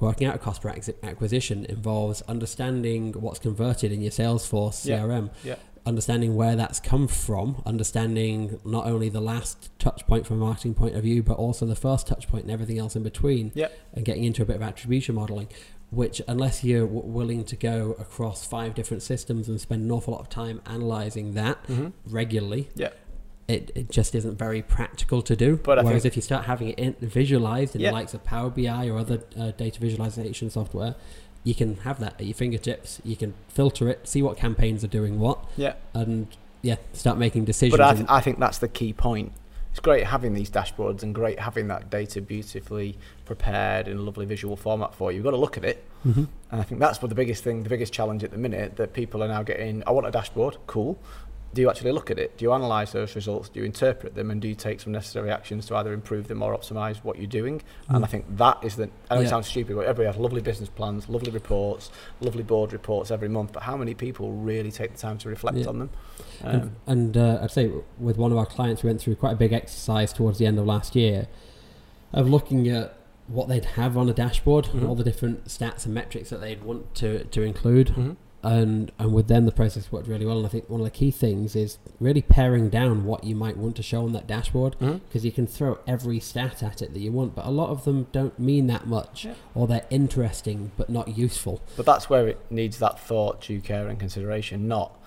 working 0.00 0.26
out 0.26 0.34
a 0.34 0.38
cost 0.38 0.62
per 0.62 0.70
acqui- 0.70 0.94
acquisition 1.02 1.66
involves 1.68 2.22
understanding 2.22 3.12
what's 3.12 3.38
converted 3.38 3.92
in 3.92 4.00
your 4.00 4.10
salesforce 4.10 4.86
crm 4.88 5.28
Yeah. 5.44 5.56
understanding 5.84 6.36
where 6.36 6.56
that's 6.56 6.80
come 6.80 7.06
from 7.06 7.60
understanding 7.66 8.58
not 8.64 8.86
only 8.86 9.10
the 9.10 9.20
last 9.20 9.70
touch 9.78 10.06
point 10.06 10.26
from 10.26 10.40
a 10.40 10.44
marketing 10.46 10.72
point 10.72 10.94
of 10.96 11.02
view 11.02 11.22
but 11.22 11.34
also 11.36 11.66
the 11.66 11.76
first 11.76 12.06
touch 12.06 12.26
point 12.28 12.44
and 12.44 12.50
everything 12.50 12.78
else 12.78 12.96
in 12.96 13.02
between 13.02 13.52
and 13.92 14.06
getting 14.06 14.24
into 14.24 14.40
a 14.40 14.46
bit 14.46 14.56
of 14.56 14.62
attribution 14.62 15.14
modeling 15.16 15.48
which 15.92 16.22
unless 16.26 16.64
you're 16.64 16.86
w- 16.86 17.04
willing 17.04 17.44
to 17.44 17.54
go 17.54 17.94
across 17.98 18.46
five 18.46 18.74
different 18.74 19.02
systems 19.02 19.46
and 19.48 19.60
spend 19.60 19.82
an 19.84 19.90
awful 19.90 20.14
lot 20.14 20.20
of 20.20 20.28
time 20.30 20.60
analyzing 20.66 21.34
that 21.34 21.62
mm-hmm. 21.68 21.88
regularly 22.06 22.68
Yeah. 22.74 22.88
it, 23.46 23.70
it 23.74 23.90
just 23.90 24.14
isn't 24.14 24.38
very 24.38 24.62
practical 24.62 25.20
to 25.22 25.36
do. 25.36 25.58
But 25.62 25.78
I 25.78 25.82
Whereas 25.82 26.06
if 26.06 26.16
you 26.16 26.22
start 26.22 26.46
having 26.46 26.70
it 26.70 26.78
in, 26.78 26.94
visualized 27.00 27.74
in 27.76 27.82
Yeah. 27.82 27.90
the 27.90 27.94
likes 27.94 28.14
of 28.14 28.24
Power 28.24 28.48
BI 28.48 28.88
or 28.88 28.98
other 28.98 29.22
uh, 29.38 29.50
data 29.50 29.78
visualization 29.78 30.48
software, 30.48 30.94
you 31.44 31.54
can 31.54 31.76
have 31.78 32.00
that 32.00 32.14
at 32.18 32.24
your 32.24 32.34
fingertips. 32.34 33.00
You 33.04 33.16
can 33.16 33.34
filter 33.48 33.88
it, 33.90 34.08
see 34.08 34.22
what 34.22 34.38
campaigns 34.38 34.82
are 34.84 34.88
doing 34.88 35.18
what, 35.20 35.44
yeah 35.56 35.74
and 35.92 36.26
yeah, 36.62 36.76
start 36.94 37.18
making 37.18 37.44
decisions. 37.44 37.76
But 37.76 37.84
I, 37.84 37.90
and- 37.90 37.98
th- 37.98 38.10
I 38.10 38.20
think 38.20 38.38
that's 38.38 38.58
the 38.58 38.68
key 38.68 38.92
point. 38.94 39.32
It's 39.72 39.80
great 39.80 40.04
having 40.04 40.34
these 40.34 40.50
dashboards 40.50 41.02
and 41.02 41.14
great 41.14 41.40
having 41.40 41.68
that 41.68 41.88
data 41.88 42.20
beautifully 42.20 42.98
prepared 43.24 43.88
in 43.88 43.96
a 43.96 44.02
lovely 44.02 44.26
visual 44.26 44.54
format 44.54 44.94
for 44.94 45.10
you. 45.10 45.16
You've 45.16 45.24
got 45.24 45.30
to 45.30 45.38
look 45.38 45.56
at 45.56 45.64
it. 45.64 45.82
Mhm. 46.06 46.28
And 46.50 46.60
I 46.60 46.62
think 46.62 46.78
that's 46.78 47.00
what 47.00 47.08
the 47.08 47.14
biggest 47.14 47.42
thing, 47.42 47.62
the 47.62 47.70
biggest 47.70 47.90
challenge 47.90 48.22
at 48.22 48.32
the 48.32 48.36
minute 48.36 48.76
that 48.76 48.92
people 48.92 49.24
are 49.24 49.28
now 49.28 49.42
getting. 49.42 49.82
I 49.86 49.92
want 49.92 50.06
a 50.06 50.10
dashboard. 50.10 50.58
Cool. 50.66 50.98
Do 51.54 51.60
you 51.60 51.68
actually 51.68 51.92
look 51.92 52.10
at 52.10 52.18
it? 52.18 52.38
Do 52.38 52.44
you 52.46 52.52
analyse 52.52 52.92
those 52.92 53.14
results? 53.14 53.50
Do 53.50 53.60
you 53.60 53.66
interpret 53.66 54.14
them? 54.14 54.30
And 54.30 54.40
do 54.40 54.48
you 54.48 54.54
take 54.54 54.80
some 54.80 54.90
necessary 54.92 55.30
actions 55.30 55.66
to 55.66 55.76
either 55.76 55.92
improve 55.92 56.28
them 56.28 56.42
or 56.42 56.56
optimise 56.56 56.96
what 57.04 57.18
you're 57.18 57.26
doing? 57.26 57.60
And 57.88 57.98
Mm. 57.98 58.04
I 58.04 58.06
think 58.06 58.36
that 58.38 58.58
is 58.62 58.76
the. 58.76 58.84
I 59.10 59.16
know 59.16 59.20
Yeah. 59.20 59.26
it 59.26 59.30
sounds 59.30 59.48
stupid, 59.48 59.76
but 59.76 59.82
everybody 59.82 60.06
has 60.06 60.16
lovely 60.16 60.40
business 60.40 60.70
plans, 60.70 61.08
lovely 61.10 61.30
reports, 61.30 61.90
lovely 62.22 62.42
board 62.42 62.72
reports 62.72 63.10
every 63.10 63.28
month. 63.28 63.52
But 63.52 63.64
how 63.64 63.76
many 63.76 63.92
people 63.92 64.32
really 64.32 64.70
take 64.70 64.92
the 64.92 64.98
time 64.98 65.18
to 65.18 65.28
reflect 65.28 65.58
Yeah. 65.58 65.66
on 65.66 65.78
them? 65.78 65.90
And, 66.42 66.62
Um, 66.62 66.76
and 66.86 67.16
uh, 67.18 67.38
I'd 67.42 67.50
say 67.50 67.70
with 67.98 68.16
one 68.16 68.32
of 68.32 68.38
our 68.38 68.46
clients, 68.46 68.82
we 68.82 68.88
went 68.88 69.00
through 69.02 69.16
quite 69.16 69.32
a 69.32 69.36
big 69.36 69.52
exercise 69.52 70.12
towards 70.12 70.38
the 70.38 70.46
end 70.46 70.58
of 70.58 70.64
last 70.66 70.96
year 70.96 71.26
of 72.14 72.30
looking 72.30 72.68
at 72.68 72.94
what 73.28 73.48
they'd 73.48 73.64
have 73.64 73.96
on 73.96 74.08
a 74.08 74.12
dashboard, 74.14 74.66
Mhm. 74.66 74.88
all 74.88 74.94
the 74.94 75.04
different 75.04 75.44
stats 75.46 75.84
and 75.84 75.94
metrics 75.94 76.30
that 76.30 76.40
they'd 76.40 76.64
want 76.64 76.94
to, 76.96 77.24
to 77.24 77.42
include. 77.42 77.88
mhm. 77.88 78.16
And 78.42 78.90
and 78.98 79.12
with 79.12 79.28
them 79.28 79.44
the 79.46 79.52
process 79.52 79.92
worked 79.92 80.08
really 80.08 80.26
well 80.26 80.36
and 80.38 80.46
i 80.46 80.48
think 80.48 80.68
one 80.68 80.80
of 80.80 80.84
the 80.84 80.90
key 80.90 81.10
things 81.10 81.54
is 81.54 81.78
really 82.00 82.22
paring 82.22 82.68
down 82.68 83.04
what 83.04 83.22
you 83.24 83.34
might 83.36 83.56
want 83.56 83.76
to 83.76 83.82
show 83.82 84.04
on 84.04 84.12
that 84.12 84.26
dashboard 84.26 84.74
mm-hmm. 84.80 84.98
because 85.06 85.24
you 85.24 85.30
can 85.32 85.46
throw 85.46 85.78
every 85.86 86.18
stat 86.18 86.62
at 86.62 86.82
it 86.82 86.92
that 86.92 87.00
you 87.00 87.12
want 87.12 87.34
but 87.34 87.44
a 87.46 87.50
lot 87.50 87.70
of 87.70 87.84
them 87.84 88.06
don't 88.12 88.38
mean 88.38 88.66
that 88.66 88.86
much 88.86 89.24
Yeah. 89.24 89.34
or 89.54 89.66
they're 89.66 89.86
interesting 89.90 90.72
but 90.76 90.88
not 90.90 91.16
useful 91.16 91.60
But 91.76 91.86
that's 91.86 92.10
where 92.10 92.26
it 92.28 92.38
needs 92.50 92.78
that 92.78 92.98
thought, 92.98 93.40
due 93.42 93.60
care, 93.60 93.88
and 93.88 93.98
consideration. 93.98 94.68
Not 94.68 94.98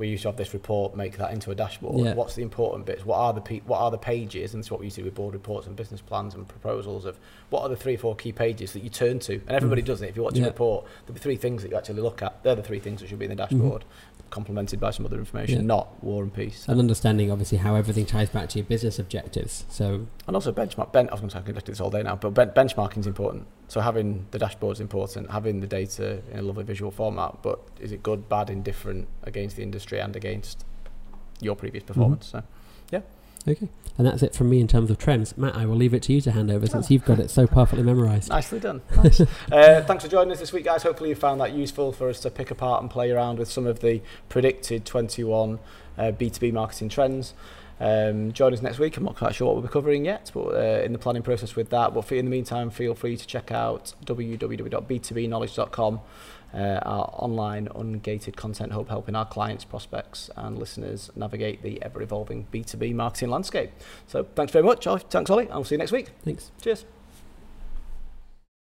we 0.00 0.08
used 0.08 0.22
to 0.22 0.28
have 0.28 0.36
this 0.36 0.52
report, 0.54 0.96
make 0.96 1.18
that 1.18 1.32
into 1.32 1.50
a 1.50 1.54
dashboard. 1.54 2.04
Yeah. 2.04 2.14
What's 2.14 2.34
the 2.34 2.42
important 2.42 2.86
bits? 2.86 3.04
What 3.04 3.18
are 3.18 3.32
the 3.34 3.62
what 3.66 3.78
are 3.78 3.90
the 3.90 3.98
pages? 3.98 4.54
And 4.54 4.62
that's 4.62 4.70
what 4.70 4.80
we 4.80 4.86
used 4.86 4.96
to 4.96 5.02
do 5.02 5.04
with 5.04 5.14
board 5.14 5.34
reports 5.34 5.66
and 5.66 5.76
business 5.76 6.00
plans 6.00 6.34
and 6.34 6.48
proposals 6.48 7.04
of 7.04 7.18
what 7.50 7.62
are 7.62 7.68
the 7.68 7.76
three 7.76 7.96
four 7.96 8.16
key 8.16 8.32
pages 8.32 8.72
that 8.72 8.82
you 8.82 8.88
turn 8.90 9.18
to. 9.20 9.34
And 9.34 9.50
everybody 9.50 9.82
mm. 9.82 9.86
does 9.86 10.02
it. 10.02 10.08
If 10.08 10.16
you 10.16 10.22
watch 10.22 10.36
yeah. 10.36 10.44
a 10.44 10.46
report, 10.46 10.86
there'll 11.04 11.14
be 11.14 11.20
three 11.20 11.36
things 11.36 11.62
that 11.62 11.70
you 11.70 11.76
actually 11.76 12.00
look 12.00 12.22
at. 12.22 12.42
They're 12.42 12.54
the 12.54 12.62
three 12.62 12.80
things 12.80 13.00
that 13.00 13.08
should 13.08 13.18
be 13.18 13.26
in 13.26 13.36
the 13.36 13.42
mm-hmm. 13.42 13.56
dashboard. 13.56 13.82
Mm. 13.82 14.09
Complemented 14.30 14.80
by 14.80 14.90
some 14.90 15.04
other 15.04 15.18
information, 15.18 15.60
Yeah. 15.60 15.66
not 15.66 16.02
war 16.02 16.22
and 16.22 16.32
peace. 16.32 16.66
And 16.68 16.78
understanding 16.78 17.30
obviously 17.30 17.58
how 17.58 17.74
everything 17.74 18.06
ties 18.06 18.30
back 18.30 18.48
to 18.50 18.58
your 18.58 18.66
business 18.66 18.98
objectives. 18.98 19.64
So 19.68 20.06
And 20.26 20.36
also 20.36 20.52
benchmark. 20.52 20.92
Ben, 20.92 21.08
I 21.08 21.12
was 21.12 21.20
going 21.20 21.30
to 21.30 21.34
say 21.34 21.38
I 21.40 21.42
could 21.42 21.54
look 21.54 21.64
at 21.64 21.66
this 21.66 21.80
all 21.80 21.90
day 21.90 22.02
now, 22.02 22.16
but 22.16 22.30
ben, 22.30 22.50
benchmarking 22.50 22.98
is 22.98 23.06
important. 23.06 23.46
So 23.68 23.80
having 23.80 24.26
the 24.30 24.38
dashboard 24.38 24.76
is 24.76 24.80
important, 24.80 25.30
having 25.30 25.60
the 25.60 25.66
data 25.66 26.22
in 26.32 26.38
a 26.38 26.42
lovely 26.42 26.64
visual 26.64 26.90
format. 26.90 27.42
But 27.42 27.60
is 27.80 27.92
it 27.92 28.02
good, 28.02 28.28
bad, 28.28 28.50
indifferent 28.50 29.08
against 29.22 29.56
the 29.56 29.62
industry 29.62 30.00
and 30.00 30.16
against 30.16 30.64
your 31.40 31.56
previous 31.56 31.82
mm-hmm. 31.84 31.92
performance? 31.92 32.26
So 32.28 32.42
okay, 33.48 33.68
and 33.98 34.06
that's 34.06 34.22
it 34.22 34.34
from 34.34 34.50
me 34.50 34.60
in 34.60 34.68
terms 34.68 34.90
of 34.90 34.98
trends. 34.98 35.36
Matt, 35.36 35.54
I 35.56 35.66
will 35.66 35.76
leave 35.76 35.94
it 35.94 36.02
to 36.04 36.12
you 36.12 36.20
to 36.22 36.30
hand 36.32 36.50
over 36.50 36.66
since 36.66 36.90
you've 36.90 37.04
got 37.04 37.18
it 37.18 37.30
so 37.30 37.46
perfectly 37.46 37.82
memorised. 37.84 38.28
nicely 38.30 38.60
done. 38.60 38.82
Nice. 38.96 39.20
uh, 39.20 39.82
thanks 39.86 40.04
for 40.04 40.10
joining 40.10 40.32
us 40.32 40.40
this 40.40 40.52
week, 40.52 40.64
guys. 40.64 40.82
Hopefully 40.82 41.08
you 41.10 41.14
found 41.14 41.40
that 41.40 41.52
useful 41.52 41.92
for 41.92 42.08
us 42.08 42.20
to 42.20 42.30
pick 42.30 42.50
apart 42.50 42.82
and 42.82 42.90
play 42.90 43.10
around 43.10 43.38
with 43.38 43.50
some 43.50 43.66
of 43.66 43.80
the 43.80 44.00
predicted 44.28 44.84
21 44.84 45.58
uh, 45.98 46.02
B2B 46.12 46.52
marketing 46.52 46.88
trends. 46.88 47.34
Um, 47.80 48.32
join 48.32 48.52
us 48.52 48.60
next 48.60 48.78
week. 48.78 48.98
I'm 48.98 49.04
not 49.04 49.16
quite 49.16 49.34
sure 49.34 49.46
what 49.46 49.54
we'll 49.56 49.62
be 49.62 49.68
covering 49.72 50.04
yet, 50.04 50.30
but 50.34 50.48
uh, 50.48 50.82
in 50.84 50.92
the 50.92 50.98
planning 50.98 51.22
process 51.22 51.56
with 51.56 51.70
that. 51.70 51.94
But 51.94 52.04
for, 52.04 52.14
in 52.14 52.26
the 52.26 52.30
meantime, 52.30 52.68
feel 52.68 52.94
free 52.94 53.16
to 53.16 53.26
check 53.26 53.50
out 53.50 53.94
www.b2bknowledge.com, 54.04 56.00
uh, 56.54 56.80
our 56.82 57.10
online 57.14 57.68
ungated 57.68 58.36
content 58.36 58.72
hub 58.72 58.88
helping 58.88 59.14
our 59.14 59.26
clients, 59.26 59.64
prospects, 59.64 60.30
and 60.36 60.58
listeners 60.58 61.10
navigate 61.16 61.62
the 61.62 61.80
ever 61.82 62.02
evolving 62.02 62.46
B2B 62.52 62.94
marketing 62.94 63.30
landscape. 63.30 63.70
So 64.06 64.26
thanks 64.34 64.52
very 64.52 64.64
much. 64.64 64.84
Thanks, 64.84 65.30
Ollie. 65.30 65.50
I'll 65.50 65.64
see 65.64 65.74
you 65.74 65.78
next 65.78 65.92
week. 65.92 66.10
Thanks. 66.24 66.50
Cheers. 66.60 66.84